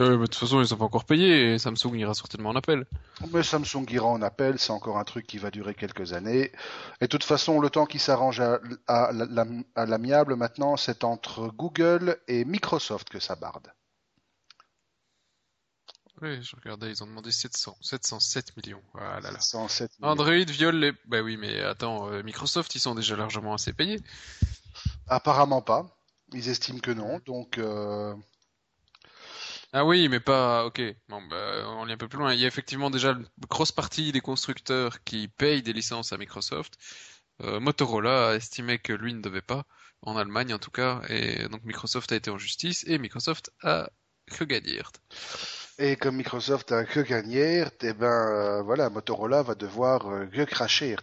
[0.00, 2.86] De toute façon, ils sont pas encore payés et Samsung ira certainement en appel.
[3.32, 6.50] Mais Samsung ira en appel, c'est encore un truc qui va durer quelques années.
[7.00, 8.42] Et de toute façon, le temps qui s'arrange
[8.88, 9.12] à,
[9.76, 13.72] l'amiable maintenant, c'est entre Google et Microsoft que ça barde.
[16.22, 18.82] Oui, je regardais, ils ont demandé 700, 707 millions.
[18.94, 19.40] Ah là là.
[19.40, 20.12] 707 millions.
[20.12, 20.92] Android viole les.
[21.06, 24.00] Bah oui, mais attends, euh, Microsoft, ils sont déjà largement assez payés.
[25.08, 25.98] Apparemment pas.
[26.32, 27.58] Ils estiment que non, donc.
[27.58, 28.14] Euh...
[29.72, 30.64] Ah oui, mais pas.
[30.64, 30.80] Ok.
[31.08, 32.32] Bon, bah, on est un peu plus loin.
[32.32, 36.18] Il y a effectivement déjà une grosse partie des constructeurs qui payent des licences à
[36.18, 36.78] Microsoft.
[37.42, 39.66] Euh, Motorola a estimé que lui ne devait pas,
[40.02, 43.90] en Allemagne en tout cas, et donc Microsoft a été en justice et Microsoft a
[44.40, 44.80] gagné.
[45.78, 50.96] Et comme Microsoft a gagné, eh ben euh, voilà, Motorola va devoir euh, cracher.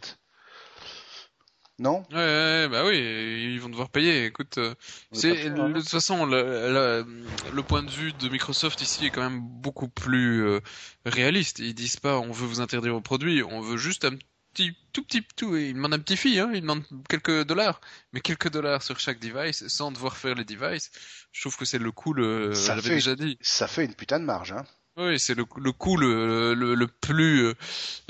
[1.80, 2.04] Non?
[2.12, 4.26] Ouais, bah oui, ils vont devoir payer.
[4.26, 4.74] Écoute, euh,
[5.12, 7.04] c'est de toute façon le,
[7.52, 10.60] le, point de vue de Microsoft ici est quand même beaucoup plus euh,
[11.06, 11.60] réaliste.
[11.60, 14.16] Ils disent pas on veut vous interdire vos produits, on veut juste un
[14.54, 15.56] petit tout petit tout.
[15.58, 17.82] Ils demandent un petit fee, hein, ils demandent quelques dollars,
[18.12, 20.92] mais quelques dollars sur chaque device sans devoir faire les devices.
[21.32, 22.18] Je trouve que c'est le cool.
[22.18, 23.38] Le, ça fait, déjà dit.
[23.42, 24.66] Ça fait une putain de marge, hein.
[24.96, 27.54] Oui, c'est le, le coup le, le, le plus euh,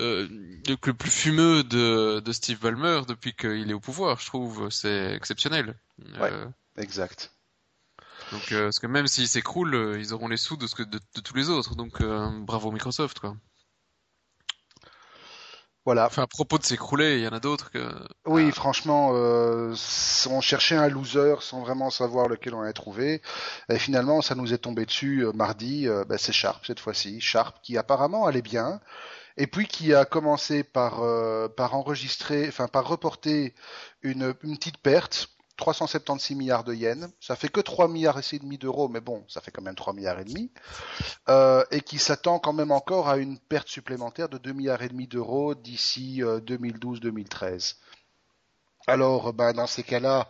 [0.02, 0.28] euh
[0.68, 4.20] le, plus fumeux de, de Steve Ballmer depuis qu'il est au pouvoir.
[4.20, 5.78] Je trouve c'est exceptionnel.
[6.20, 6.46] Ouais, euh,
[6.78, 7.32] exact.
[8.34, 11.00] Donc euh, parce que même s'il s'écroule, ils auront les sous de ce que de,
[11.16, 11.76] de tous les autres.
[11.76, 12.04] Donc
[12.46, 13.38] bravo Microsoft quoi.
[15.86, 16.06] Voilà.
[16.06, 17.84] Enfin, à propos de s'écrouler, il y en a d'autres que.
[18.26, 18.52] Oui, ah.
[18.54, 19.76] franchement, euh,
[20.30, 23.22] on cherchait un loser sans vraiment savoir lequel on allait trouver.
[23.70, 25.88] Et finalement, ça nous est tombé dessus euh, mardi.
[25.88, 27.20] Euh, ben, c'est Sharp cette fois-ci.
[27.20, 28.80] Sharp qui apparemment allait bien.
[29.36, 33.54] Et puis qui a commencé par, euh, par enregistrer, enfin par reporter
[34.04, 38.58] une, une petite perte 376 milliards de yens, ça fait que 3 milliards et demi
[38.58, 40.51] d'euros, mais bon, ça fait quand même 3 milliards et demi,
[41.30, 44.89] euh, et qui s'attend quand même encore à une perte supplémentaire de 2 milliards et
[44.89, 47.43] demi d'euros d'ici 2012-2013.
[47.45, 50.28] Euh, Alors, ben, dans ces cas-là,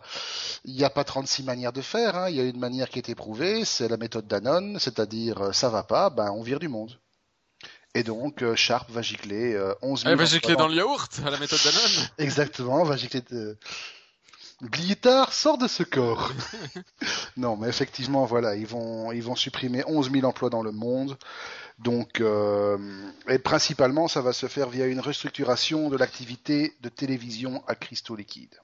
[0.64, 2.28] il n'y a pas 36 manières de faire, hein.
[2.28, 5.70] il y a une manière qui est éprouvée, c'est la méthode Danone, c'est-à-dire euh, ça
[5.70, 7.00] va pas, ben on vire du monde.
[7.96, 10.10] Et donc, Sharp va gicler 11 000...
[10.10, 12.08] Elle va gicler dans le yaourt, à la méthode Danone?
[12.18, 13.22] Exactement, va gicler...
[14.62, 16.32] Glitar sort de ce corps.
[17.36, 21.18] non, mais effectivement, voilà, ils vont, ils vont supprimer 11 000 emplois dans le monde.
[21.78, 22.78] Donc, euh,
[23.28, 28.16] et principalement, ça va se faire via une restructuration de l'activité de télévision à cristaux
[28.16, 28.58] liquides.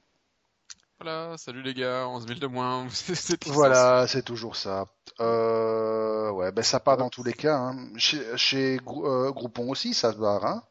[1.01, 2.87] Voilà, salut les gars, 11 000 de moins.
[3.47, 4.85] voilà, c'est toujours ça.
[5.19, 7.57] Euh, ouais, ben ça part dans tous les cas.
[7.57, 7.89] Hein.
[7.97, 10.45] Chez, chez euh, Groupon aussi, ça se barre.
[10.45, 10.63] Hein.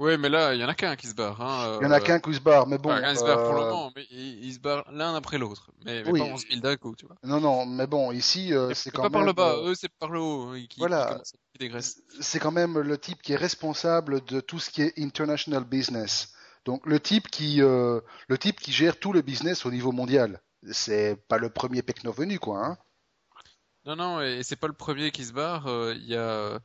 [0.00, 1.38] Oui, mais là, il y en a qu'un qui se barre.
[1.42, 2.90] Hein, il y en a euh, qu'un qui se barre, mais bon.
[2.90, 5.70] Enfin, il se barre pour le euh, moment, mais il, se barre l'un après l'autre.
[5.84, 7.16] Mais, mais pas 11 000 d'un coup, tu vois.
[7.22, 9.12] Non, non, mais bon, ici, euh, c'est quand pas même.
[9.12, 10.52] par le bas, eux, c'est par le haut.
[10.54, 11.20] Hein, qui, voilà.
[12.18, 16.32] C'est quand même le type qui est responsable de tout ce qui est international business.
[16.64, 18.02] Donc, le type qui, le
[18.38, 20.40] type qui gère tout le business au niveau mondial.
[20.70, 22.78] C'est pas le premier pecno venu, quoi, hein.
[23.86, 25.66] Non, non, et c'est pas le premier qui se barre.
[25.66, 26.60] euh, Il y a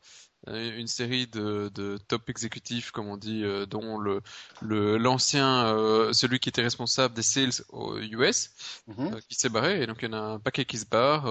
[0.47, 4.21] euh, une série de, de top exécutifs, comme on dit, euh, dont le
[4.61, 8.51] le l'ancien, euh, celui qui était responsable des sales aux US,
[8.87, 9.13] Mhm.
[9.13, 9.81] euh, qui s'est barré.
[9.81, 11.27] Et donc il y en a un paquet qui se barre.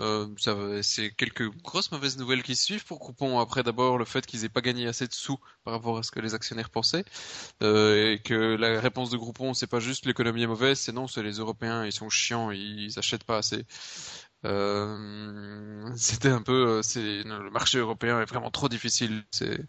[0.00, 3.40] euh, ça, c'est quelques grosses mauvaises nouvelles qui suivent pour Groupon.
[3.40, 6.10] Après, d'abord le fait qu'ils aient pas gagné assez de sous par rapport à ce
[6.12, 7.04] que les actionnaires pensaient,
[7.62, 11.08] euh, et que la réponse de Groupon, c'est pas juste l'économie est mauvaise, c'est non,
[11.08, 13.66] c'est les Européens, ils sont chiants, ils achètent pas assez.
[14.44, 19.24] Euh, c'était un peu, euh, c'est le marché européen est vraiment trop difficile.
[19.30, 19.60] C'est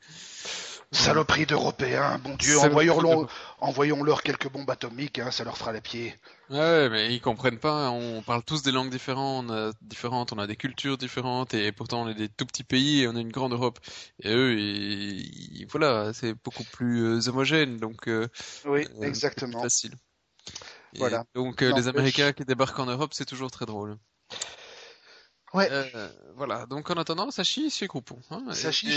[0.91, 3.27] Saloperie d'Européens, bon Dieu, envoyons-leur
[3.59, 6.15] envoyons-leur quelques bombes atomiques, hein, ça leur fera les pieds.
[6.49, 7.89] Ouais, mais ils comprennent pas.
[7.89, 11.71] On parle tous des langues différentes, on a, différentes, on a des cultures différentes, et
[11.71, 13.79] pourtant on est des tout petits pays et on a une grande Europe.
[14.19, 18.27] Et eux, ils, ils- voilà, c'est beaucoup plus euh, homogène, donc euh,
[18.65, 19.61] Oui, exactement.
[19.61, 19.93] facile.
[20.95, 21.25] Et Voilà.
[21.35, 23.97] donc euh, les Américains qui débarquent en Europe, c'est toujours très drôle.
[25.53, 25.67] Ouais.
[25.71, 26.65] Euh, voilà.
[26.65, 28.19] Donc en attendant, ça chie chez Groupon.
[28.31, 28.91] Hein, et, chie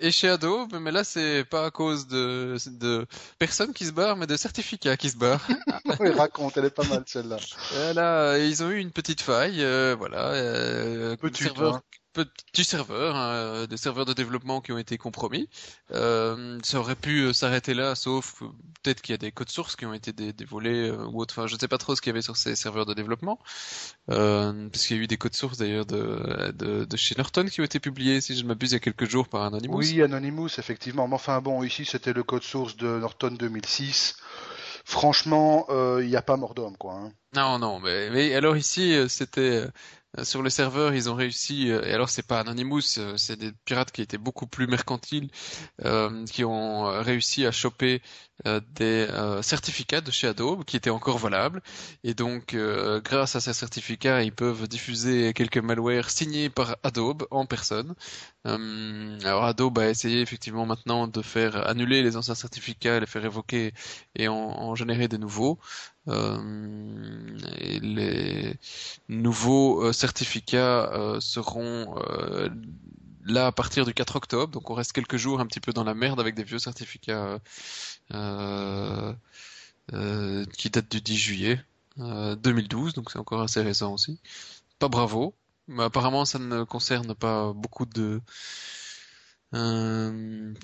[0.00, 3.06] et, chez- euh, Adobe, mais là c'est pas à cause de, de
[3.38, 5.46] personnes qui se barrent, mais de certificats qui se barrent.
[6.00, 7.36] oui, raconte, elle est pas mal celle-là.
[7.74, 11.82] Euh, là, ils ont eu une petite faille, euh, voilà, euh, Petite, serveur, hein.
[12.12, 15.48] petits serveurs, hein, des serveurs de développement qui ont été compromis.
[15.92, 18.46] Euh, ça aurait pu euh, s'arrêter là, sauf euh,
[18.82, 21.34] peut-être qu'il y a des codes sources qui ont été dé- dévolés euh, ou autre.
[21.38, 23.38] Enfin, je ne sais pas trop ce qu'il y avait sur ces serveurs de développement,
[24.10, 27.44] euh, parce qu'il y a eu des codes sources d'ailleurs de, de, de chez Norton
[27.46, 29.78] qui ont été publiés, si je ne m'abuse, il y a quelques jours par Anonymous.
[29.78, 31.08] Oui, Anonymous, effectivement.
[31.08, 34.16] Mais enfin bon, ici c'était le code source de Norton 2006.
[34.84, 36.94] Franchement, euh, il n'y a pas mort d'homme, quoi.
[36.94, 37.12] hein.
[37.34, 39.66] Non, non, mais, mais alors ici, euh, c'était
[40.18, 42.82] euh, sur le serveur, ils ont réussi, et alors c'est pas Anonymous,
[43.16, 45.30] c'est des pirates qui étaient beaucoup plus mercantiles,
[45.84, 48.02] euh, qui ont réussi à choper
[48.46, 51.62] euh, des euh, certificats de chez Adobe qui étaient encore valables,
[52.04, 57.26] et donc euh, grâce à ces certificats, ils peuvent diffuser quelques malwares signés par Adobe
[57.30, 57.94] en personne.
[58.46, 63.24] Euh, alors Adobe a essayé effectivement maintenant de faire annuler les anciens certificats, les faire
[63.24, 63.72] évoquer
[64.16, 65.58] et en, générer des nouveaux.
[66.08, 66.38] Euh,
[67.80, 68.56] les
[69.08, 70.90] nouveaux certificats
[71.20, 71.94] seront
[73.24, 75.84] là à partir du 4 octobre, donc on reste quelques jours un petit peu dans
[75.84, 77.38] la merde avec des vieux certificats
[78.12, 79.12] euh,
[79.92, 81.60] euh, qui datent du 10 juillet
[81.98, 84.18] euh, 2012, donc c'est encore assez récent aussi.
[84.78, 85.34] Pas bravo,
[85.68, 88.20] mais apparemment ça ne concerne pas beaucoup de
[89.54, 90.54] euh,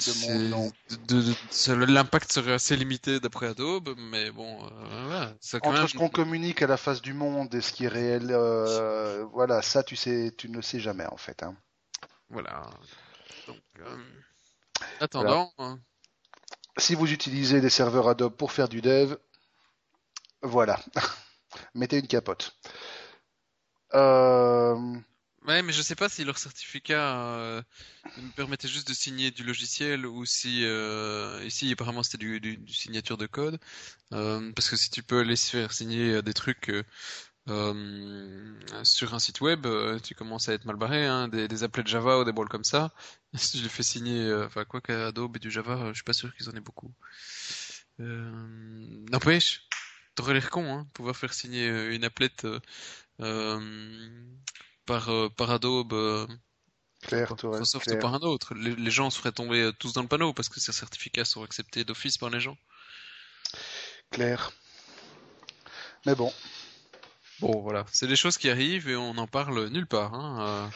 [1.69, 4.69] l'impact serait assez limité d'après Adobe, mais bon, euh,
[5.07, 5.89] voilà, ça quand Entre même.
[5.89, 9.61] ce qu'on communique à la face du monde et ce qui est réel, euh, voilà,
[9.61, 11.43] ça tu sais, tu ne sais jamais en fait.
[11.43, 11.55] hein.
[12.31, 12.71] Voilà.
[13.47, 13.97] Donc, euh,
[15.01, 15.81] attendant, hein,
[16.79, 19.17] Si vous utilisez des serveurs Adobe pour faire du dev,
[20.43, 20.81] voilà,
[21.75, 22.57] mettez une capote.
[23.95, 24.75] Euh,
[25.47, 27.63] ouais, mais je sais pas si leur certificat euh,
[28.17, 32.57] me permettait juste de signer du logiciel ou si euh, ici apparemment c'était du, du,
[32.59, 33.59] du signature de code,
[34.15, 36.71] Euh, parce que si tu peux aller se faire signer euh, des trucs
[37.49, 41.63] euh, sur un site web, euh, tu commences à être mal barré, hein, des, des
[41.65, 42.93] applets de Java ou des bols comme ça.
[43.35, 46.13] Si tu les fais signer, euh, enfin quoi qu'Adobe et du Java, je suis pas
[46.15, 46.93] sûr qu'ils en aient beaucoup.
[48.01, 48.31] Euh,
[49.11, 49.69] N'empêche,
[50.15, 52.47] t'aurais l'air con, hein, pouvoir faire signer une applette
[54.87, 56.29] par par Adobe,
[57.03, 57.99] Claire, Microsoft ou Claire.
[57.99, 58.55] par un autre.
[58.55, 61.43] Les, les gens se feraient tomber tous dans le panneau parce que ces certificats sont
[61.45, 62.57] acceptés d'office par les gens.
[64.11, 64.53] Claire.
[66.07, 66.33] Mais bon,
[67.41, 70.15] Bon, voilà, c'est des choses qui arrivent et on n'en parle nulle part.
[70.15, 70.41] Hein.
[70.41, 70.69] euh.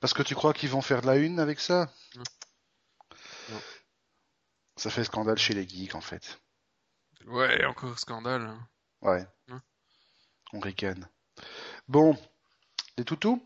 [0.00, 1.90] parce que tu crois qu'ils vont faire de la une avec ça?
[2.16, 2.22] Non.
[3.50, 3.60] Non.
[4.76, 6.40] Ça fait scandale chez les geeks en fait.
[7.26, 8.42] Ouais, encore scandale.
[8.42, 8.68] hein.
[9.02, 9.26] Ouais.
[9.48, 9.60] Hein.
[10.52, 11.08] On ricane.
[11.88, 12.16] Bon,
[12.96, 13.42] les toutous?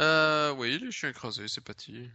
[0.00, 2.10] Euh, oui, je suis écrasé, c'est parti.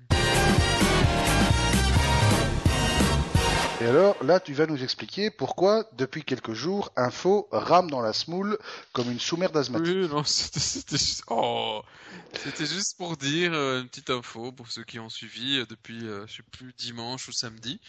[3.81, 8.11] Et alors, là, tu vas nous expliquer pourquoi, depuis quelques jours, Info rame dans la
[8.11, 8.57] smoule
[8.91, 10.01] comme une sous-merde asthmatique.
[10.01, 11.23] Oui, non, c'était juste...
[11.27, 11.81] Oh,
[12.33, 16.05] c'était juste pour dire euh, une petite info pour ceux qui ont suivi euh, depuis,
[16.07, 17.79] euh, je sais plus, dimanche ou samedi.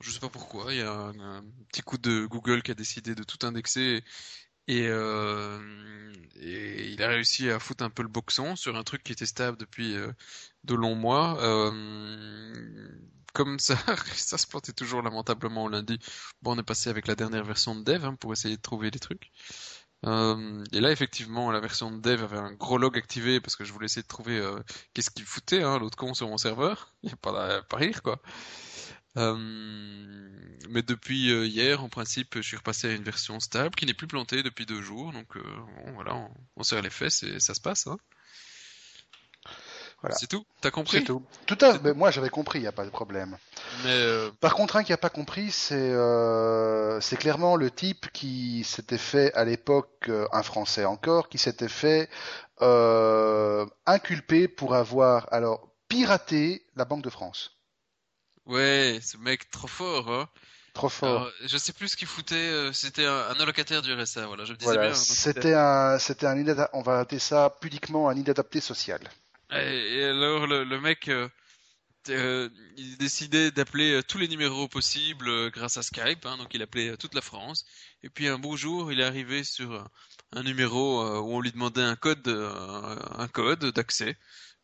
[0.00, 2.74] Je sais pas pourquoi, il y a un, un petit coup de Google qui a
[2.74, 4.04] décidé de tout indexer
[4.70, 9.02] et, euh, et il a réussi à foutre un peu le boxon sur un truc
[9.02, 10.12] qui était stable depuis euh,
[10.64, 11.38] de longs mois.
[13.32, 13.76] Comme ça,
[14.14, 15.98] ça se portait toujours lamentablement au lundi.
[16.42, 18.90] Bon, on est passé avec la dernière version de Dev hein, pour essayer de trouver
[18.90, 19.30] des trucs.
[20.06, 23.64] Euh, et là, effectivement, la version de dev avait un gros log activé parce que
[23.64, 24.58] je voulais essayer de trouver euh,
[24.94, 26.94] qu'est-ce qu'il foutait, hein, l'autre con sur mon serveur.
[27.02, 28.20] Il n'y a pas, pas rire, quoi.
[29.16, 29.36] Euh,
[30.70, 34.06] mais depuis hier, en principe, je suis repassé à une version stable qui n'est plus
[34.06, 35.12] plantée depuis deux jours.
[35.12, 37.86] Donc bon, voilà, on, on serre les fesses et ça se passe.
[37.86, 37.98] Hein.
[40.02, 40.16] Voilà.
[40.16, 40.44] C'est tout.
[40.62, 41.22] T'as compris C'est tout.
[41.46, 41.92] Tout à fait.
[41.92, 43.36] Moi, j'avais compris, il n'y a pas de problème.
[43.84, 48.10] Mais euh, Par contre, un qui n'a pas compris, c'est euh, c'est clairement le type
[48.12, 52.08] qui s'était fait à l'époque, euh, un Français encore, qui s'était fait
[52.62, 57.58] euh, inculper pour avoir alors piraté la Banque de France.
[58.46, 60.10] ouais, ce mec trop fort.
[60.10, 60.28] Hein.
[60.72, 61.08] Trop fort.
[61.22, 62.36] Alors, je sais plus ce qu'il foutait.
[62.36, 64.26] euh, C'était un, un allocataire du RSA.
[64.26, 64.94] Voilà, je me disais voilà, bien.
[64.94, 69.00] c'était un, c'était un, on va appeler ça pudiquement un inadapté social.
[69.52, 71.28] Et, alors le, le mec, euh,
[72.08, 76.54] euh, il décidait d'appeler euh, tous les numéros possibles euh, grâce à Skype, hein, donc
[76.54, 77.64] il appelait toute la France.
[78.02, 79.88] Et puis un beau jour, il est arrivé sur
[80.32, 84.16] un numéro où on lui demandait un code, un code d'accès.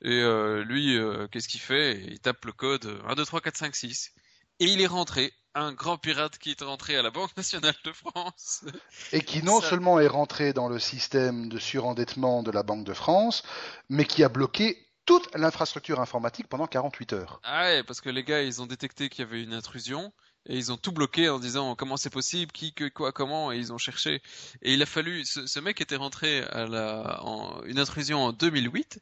[0.02, 0.22] Et
[0.64, 0.98] lui,
[1.30, 2.02] qu'est-ce qu'il fait?
[2.06, 4.12] Il tape le code euh, 1, 2, 3, 4, 5, 6.
[4.60, 7.92] Et il est rentré, un grand pirate qui est rentré à la Banque Nationale de
[7.92, 8.64] France.
[9.12, 12.84] Et qui non Ça- seulement est rentré dans le système de surendettement de la Banque
[12.84, 13.42] de France,
[13.88, 17.40] mais qui a bloqué toute l'infrastructure informatique pendant 48 heures.
[17.44, 20.12] Ah ouais, parce que les gars, ils ont détecté qu'il y avait une intrusion
[20.48, 23.56] et ils ont tout bloqué en disant comment c'est possible, qui, que, quoi, comment, et
[23.56, 24.22] ils ont cherché.
[24.62, 28.32] Et il a fallu, ce, ce mec était rentré à la, en, une intrusion en
[28.32, 29.00] 2008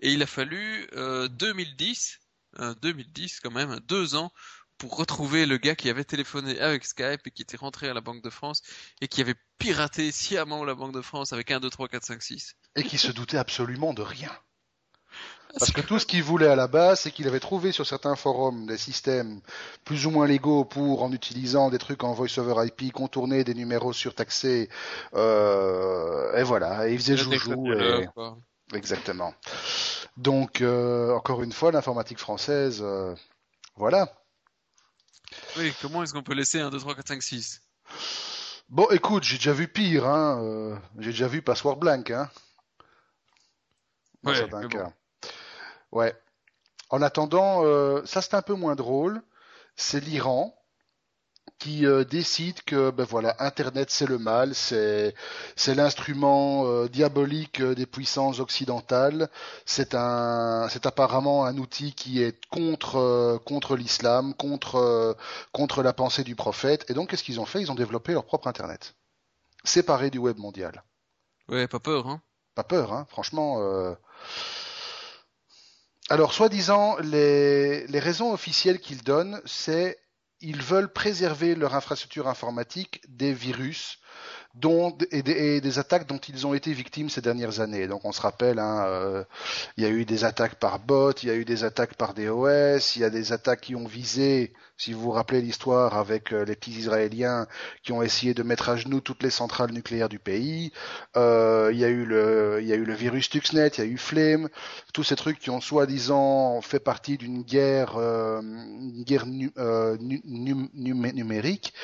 [0.00, 2.18] et il a fallu euh, 2010,
[2.58, 4.32] euh, 2010 quand même, deux ans
[4.78, 8.00] pour retrouver le gars qui avait téléphoné avec Skype et qui était rentré à la
[8.00, 8.62] Banque de France
[9.00, 12.22] et qui avait piraté sciemment la Banque de France avec 1, 2, 3, 4, 5,
[12.22, 12.56] 6.
[12.76, 14.30] Et qui se doutait absolument de rien.
[15.58, 18.16] Parce que tout ce qu'il voulait à la base, c'est qu'il avait trouvé sur certains
[18.16, 19.40] forums des systèmes
[19.84, 23.54] plus ou moins légaux pour, en utilisant des trucs en voice over IP, contourner des
[23.54, 24.70] numéros surtaxés,
[25.14, 27.70] euh, et voilà, et il faisait joujou.
[27.72, 28.08] Et...
[28.74, 29.34] Exactement.
[30.16, 33.14] Donc, euh, encore une fois, l'informatique française, euh,
[33.76, 34.10] voilà.
[35.56, 37.62] Oui, comment est-ce qu'on peut laisser 1, 2, 3, 4, 5, 6
[38.68, 40.42] Bon, écoute, j'ai déjà vu pire, hein.
[40.42, 42.30] euh, j'ai déjà vu Password Blank, hein.
[44.24, 44.68] Ouais, bon.
[44.68, 44.92] cas.
[45.90, 46.14] Ouais.
[46.88, 49.22] En attendant, euh, ça c'est un peu moins drôle.
[49.76, 50.54] C'est l'Iran
[51.58, 55.14] qui euh, décide que ben voilà Internet c'est le mal, c'est
[55.56, 59.30] c'est l'instrument euh, diabolique euh, des puissances occidentales.
[59.64, 65.14] C'est un c'est apparemment un outil qui est contre euh, contre l'islam, contre euh,
[65.52, 66.84] contre la pensée du prophète.
[66.90, 67.60] Et donc qu'est-ce qu'ils ont fait?
[67.60, 68.94] Ils ont développé leur propre Internet,
[69.64, 70.82] séparé du web mondial.
[71.48, 72.22] Ouais, pas peur, hein.
[72.54, 73.58] Pas peur, hein, franchement.
[73.60, 73.94] euh.
[76.10, 79.98] Alors, soi-disant, les, les raisons officielles qu'ils donnent, c'est
[80.42, 83.98] ils veulent préserver leur infrastructure informatique des virus
[85.10, 87.86] et, des, attaques dont ils ont été victimes ces dernières années.
[87.86, 89.24] Donc, on se rappelle, hein, euh,
[89.76, 92.12] il y a eu des attaques par bots, il y a eu des attaques par
[92.12, 94.52] DOS, il y a des attaques qui ont visé,
[94.82, 97.46] si vous vous rappelez l'histoire avec euh, les petits Israéliens
[97.84, 100.72] qui ont essayé de mettre à genoux toutes les centrales nucléaires du pays.
[101.16, 104.48] Euh, il y a eu le, virus Stuxnet, il y a eu Flame,
[104.92, 108.42] tous ces trucs qui ont soi-disant fait partie d'une guerre, euh,
[110.74, 111.74] numérique.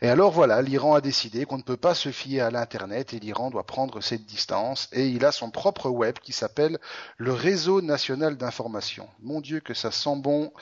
[0.00, 3.18] Et alors voilà, l'Iran a décidé qu'on ne peut pas se fier à l'internet et
[3.18, 4.88] l'Iran doit prendre cette distance.
[4.92, 6.78] Et il a son propre web qui s'appelle
[7.18, 9.06] le Réseau national d'information.
[9.20, 10.54] Mon Dieu que ça sent bon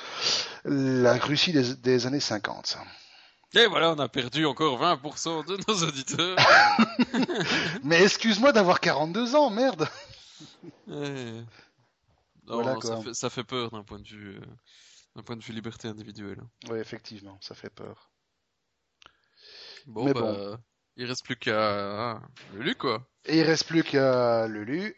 [0.64, 2.66] la Russie des, des années 50.
[2.66, 2.80] ça.
[3.54, 6.36] Et voilà, on a perdu encore 20% de nos auditeurs.
[7.84, 9.86] Mais excuse-moi d'avoir 42 ans, merde.
[10.88, 11.44] Ouais.
[12.46, 14.46] Non, Voilà, non, ça, fait, ça fait peur d'un point de vue, euh,
[15.14, 16.42] d'un point de vue liberté individuelle.
[16.68, 18.10] Oui, effectivement, ça fait peur.
[19.86, 20.58] Bon, Mais bah, bon.
[20.96, 22.22] il reste plus qu'à ah,
[22.54, 23.06] Lulu, quoi.
[23.24, 24.96] Et il reste plus qu'à Lulu.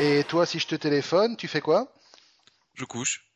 [0.00, 1.94] Et toi, si je te téléphone, tu fais quoi?
[2.74, 3.32] Je couche.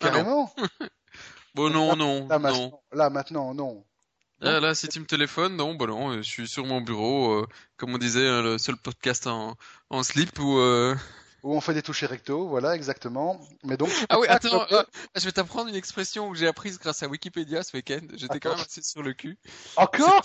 [0.00, 0.06] Ah.
[0.08, 0.54] Carrément
[1.54, 2.38] Bon, non, non, là, non.
[2.38, 3.84] maintenant, là, maintenant, non.
[4.40, 7.46] Ah, là, si tu me téléphones, non, bah non, je suis sur mon bureau, euh,
[7.76, 9.56] comme on disait, hein, le seul podcast en,
[9.90, 10.58] en slip où...
[10.58, 10.96] euh,
[11.44, 13.40] Où on fait des touches recto, voilà, exactement.
[13.64, 14.82] Mais donc, Ah oui, attends, euh,
[15.14, 18.00] je vais t'apprendre une expression que j'ai apprise grâce à Wikipédia ce week-end.
[18.14, 19.38] J'étais quand même assez sur le cul.
[19.76, 20.22] encore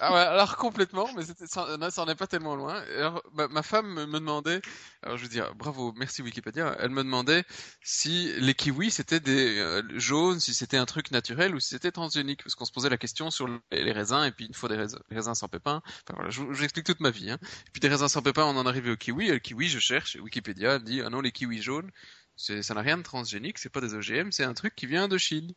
[0.00, 2.82] Ah ouais, alors complètement, mais c'était, ça, là, ça en est pas tellement loin.
[2.98, 4.60] Alors, ma, ma femme me, me demandait,
[5.04, 6.76] alors je veux dire, bravo, merci Wikipédia.
[6.80, 7.44] Elle me demandait
[7.82, 11.92] si les kiwis c'était des euh, jaunes, si c'était un truc naturel ou si c'était
[11.92, 14.76] transgénique, parce qu'on se posait la question sur les, raisins et puis il faut des
[14.76, 15.82] raisins, sans pépins.
[15.84, 17.30] Enfin voilà, je, vous- explique toute ma vie.
[17.30, 17.38] Hein.
[17.42, 19.28] Et puis des raisins sans pépins, on en arrivait au kiwi.
[19.28, 21.90] Et le kiwi, je cherche, Wikipédia dit ah non les kiwis jaunes,
[22.36, 25.18] ça n'a rien de transgénique, c'est pas des OGM, c'est un truc qui vient de
[25.18, 25.52] Chine.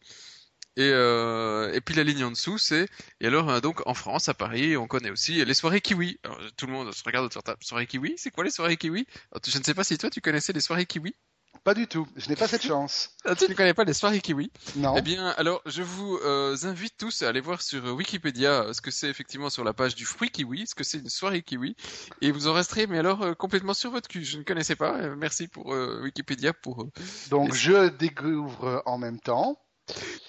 [0.77, 2.87] Et, euh, et puis la ligne en dessous, c'est
[3.19, 6.19] et alors euh, donc en France, à Paris, on connaît aussi les soirées kiwi.
[6.23, 7.59] Alors, tout le monde se regarde autour de table.
[7.63, 10.21] Soirées kiwi, c'est quoi les soirées kiwi Alors, Je ne sais pas si toi tu
[10.21, 11.15] connaissais les soirées kiwi.
[11.63, 12.07] Pas du tout.
[12.15, 13.09] Je n'ai pas cette chance.
[13.25, 14.95] Ah, tu ne connais pas les soirées kiwi Non.
[14.97, 18.79] Eh bien, alors, je vous euh, invite tous à aller voir sur euh, Wikipédia ce
[18.79, 21.75] que c'est effectivement sur la page du fruit kiwi, ce que c'est une soirée kiwi,
[22.21, 24.23] et vous en resterez, mais alors, euh, complètement sur votre cul.
[24.23, 25.13] Je ne connaissais pas.
[25.17, 26.87] Merci pour euh, Wikipédia pour.
[27.31, 29.59] Donc je découvre en même temps.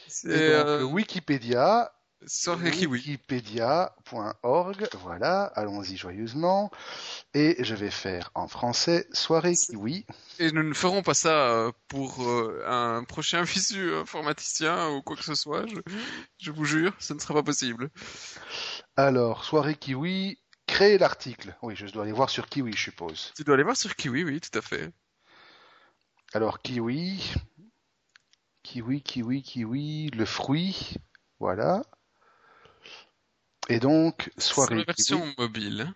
[0.09, 1.93] C'est, euh, Wikipédia,
[2.27, 2.99] soirée kiwi.
[2.99, 4.89] wikipédia.org.
[5.01, 6.71] Voilà, allons-y joyeusement.
[7.35, 10.07] Et je vais faire en français soirée kiwi.
[10.39, 15.17] Et nous ne ferons pas ça euh, pour euh, un prochain visu informaticien ou quoi
[15.17, 15.67] que ce soit.
[15.67, 15.77] Je,
[16.39, 17.91] je vous jure, ce ne sera pas possible.
[18.97, 20.39] Alors, soirée kiwi,
[20.69, 21.57] créer l'article.
[21.63, 23.33] Oui, je dois aller voir sur kiwi, je suppose.
[23.37, 24.93] Tu dois aller voir sur Kiwi, oui, tout à fait.
[26.35, 27.35] Alors, kiwi,
[28.69, 30.95] kiwi, kiwi, kiwi, le fruit,
[31.41, 31.83] voilà.
[33.71, 35.81] Et donc, soirée la version kiwi, mobile.
[35.89, 35.95] hein.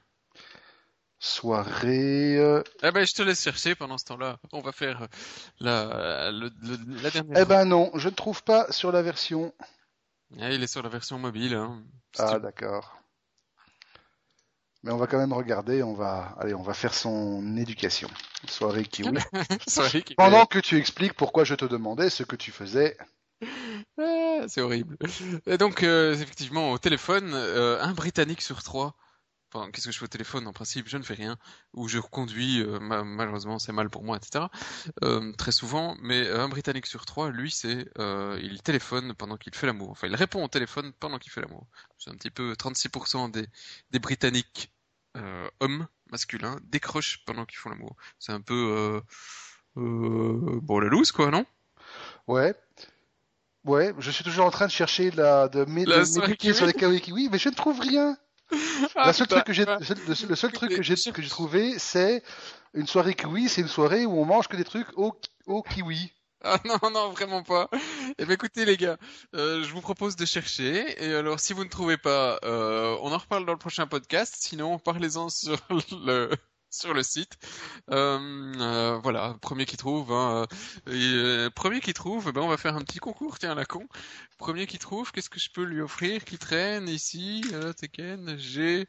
[1.19, 4.39] soirée, euh, Eh ben, je te laisse chercher pendant ce temps-là.
[4.53, 5.07] On va faire
[5.61, 7.39] la, le- le- la dernière.
[7.39, 9.53] eh ben non, je ne trouve pas sur la version.
[10.41, 11.55] Ah, il est sur la version mobile.
[11.55, 11.83] Hein.
[12.15, 13.02] Si Ah, tu- d'accord.
[14.85, 18.09] Mais on va quand même regarder, on va, allez, on va faire son éducation.
[18.49, 19.17] Soirée kiwi.
[19.69, 20.17] Sorry, Kiwi.
[20.17, 22.97] Pendant que tu expliques pourquoi je te demandais ce que tu faisais.
[23.99, 24.97] Ah, c'est horrible.
[25.47, 28.95] Et donc, euh, effectivement, au téléphone, euh, un Britannique sur trois.
[29.55, 30.47] Enfin, qu'est-ce que je fais au téléphone?
[30.47, 31.37] En principe, je ne fais rien.
[31.75, 34.51] Ou je conduis, euh, ma- malheureusement, c'est mal pour moi, etc.
[35.05, 35.97] Euh, très souvent.
[36.01, 39.91] Mais euh, un Britannique sur trois, lui, c'est euh, il téléphone pendant qu'il fait l'amour.
[39.91, 41.67] Enfin, il répond au téléphone pendant qu'il fait l'amour.
[41.99, 43.47] C'est un petit peu 36% des,
[43.91, 44.73] des Britanniques
[45.61, 47.97] hommes masculins décrochent pendant qu'ils font l'amour.
[48.19, 49.03] C'est un peu
[49.77, 51.45] bon la loose, quoi, non?
[52.27, 52.55] Ouais.
[53.65, 56.73] Ouais, je suis toujours en train de chercher la, de La de m'éduquer sur les
[56.73, 58.17] kawaii kiwi, mais je ne trouve rien.
[58.95, 59.37] Ah, Le seul putain.
[59.37, 62.23] truc que j'ai, le seul truc que j'ai, que j'ai trouvé, c'est
[62.75, 66.13] une soirée kiwi, c'est une soirée où on mange que des trucs au, au kiwi.
[66.45, 67.69] Ah non, non, vraiment pas.
[68.19, 68.97] Eh bien, écoutez, les gars,
[69.35, 71.03] euh, je vous propose de chercher.
[71.05, 74.35] Et alors, si vous ne trouvez pas, euh, on en reparle dans le prochain podcast.
[74.41, 75.57] Sinon, parlez-en sur
[75.93, 76.31] le
[76.73, 77.39] sur le site.
[77.91, 80.13] Euh, euh, voilà, premier qui trouve.
[80.13, 80.47] Hein,
[80.89, 83.39] euh, et, premier qui trouve, ben, on va faire un petit concours.
[83.39, 83.87] Tiens, la con.
[84.39, 87.45] Premier qui trouve, qu'est-ce que je peux lui offrir Qui traîne ici
[87.77, 88.89] Tekken, j'ai...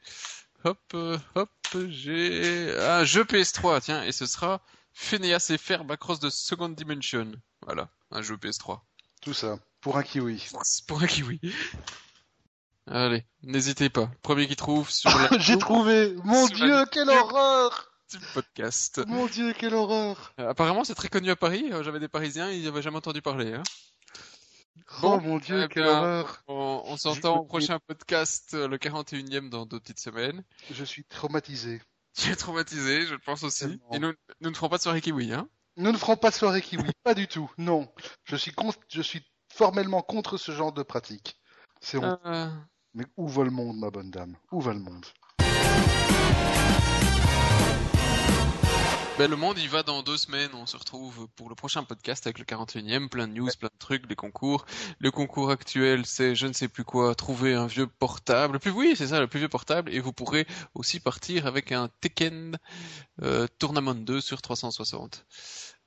[0.63, 0.95] Hop,
[1.35, 1.49] hop,
[1.89, 2.73] j'ai...
[2.79, 4.61] Un jeu PS3, tiens, et ce sera
[4.93, 7.33] Phineas et Ferb Across the Second Dimension.
[7.65, 8.79] Voilà, un jeu PS3.
[9.21, 9.59] Tout ça.
[9.81, 10.47] Pour un kiwi.
[10.87, 11.41] Pour un kiwi.
[12.87, 14.11] Allez, n'hésitez pas.
[14.21, 16.15] Premier qui trouve sur la J'ai trouvé!
[16.23, 17.89] Mon Sur dieu, la- quelle horreur!
[18.11, 19.01] du podcast.
[19.07, 20.33] Mon dieu, quelle horreur!
[20.39, 21.65] Euh, apparemment, c'est très connu à Paris.
[21.71, 23.53] Euh, J'avais des Parisiens, ils n'avaient jamais entendu parler.
[23.55, 23.63] Hein.
[25.01, 26.43] Oh mon dieu, eh quelle bien, horreur!
[26.47, 30.43] On, on s'entend au prochain podcast, euh, le 41e, dans deux petites semaines.
[30.71, 31.81] Je suis traumatisé.
[32.15, 33.79] Tu es traumatisé, je le pense aussi.
[33.91, 35.47] Et nous, nous ne ferons pas de soirée kiwi, hein.
[35.77, 37.91] Nous ne ferons pas de soirée kiwi, pas du tout, non.
[38.25, 41.39] Je suis, con- je suis formellement contre ce genre de pratique.
[41.81, 41.97] C'est.
[42.03, 42.49] Euh,
[42.95, 44.35] Mais où va le monde, ma bonne dame?
[44.51, 45.03] Où va le monde?
[49.17, 50.51] Ben, le monde, il va dans deux semaines.
[50.53, 53.09] On se retrouve pour le prochain podcast avec le 41e.
[53.09, 54.65] Plein de news, plein de trucs, des concours.
[54.99, 58.59] Le concours actuel, c'est je ne sais plus quoi, trouver un vieux portable.
[58.59, 59.91] Puis oui, c'est ça, le plus vieux portable.
[59.91, 62.59] Et vous pourrez aussi partir avec un Tekken
[63.23, 65.25] euh, Tournament 2 sur 360.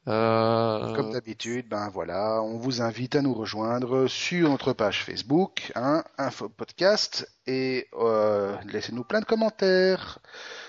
[0.09, 5.73] Euh, Comme d'habitude, ben voilà, on vous invite à nous rejoindre sur notre page Facebook,
[5.75, 10.21] hein, Info Podcast, et euh, laissez-nous plein de commentaires,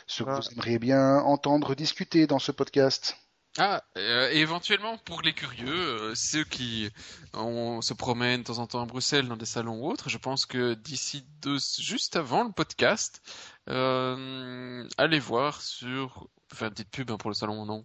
[0.07, 0.39] ce que Ah.
[0.39, 3.15] vous aimeriez bien entendre discuter dans ce podcast.
[3.59, 6.91] Ah, euh, et éventuellement pour les curieux, euh, ceux qui
[7.33, 10.17] on se promènent de temps en temps à Bruxelles dans des salons ou autres, je
[10.19, 13.21] pense que d'ici deux, juste avant le podcast,
[13.69, 17.83] euh, allez voir sur, faire une petite pub hein, pour le salon, non?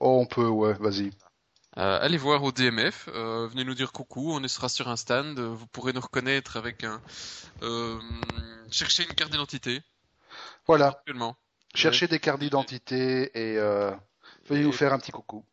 [0.00, 1.10] Oh, on peut, ouais, vas-y.
[1.76, 5.38] Euh, allez voir au DMF, euh, venez nous dire coucou, on sera sur un stand,
[5.40, 7.00] euh, vous pourrez nous reconnaître avec un,
[7.62, 7.98] euh,
[8.70, 9.82] chercher une carte d'identité,
[10.68, 11.36] Voilà, actuellement.
[11.74, 13.56] cherchez des cartes d'identité et
[14.48, 15.44] veuillez Et- nous faire un petit coucou.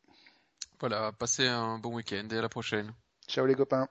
[0.80, 2.94] Voilà, passez un bon week-end et à la prochaine.
[3.28, 3.88] Ciao les copains.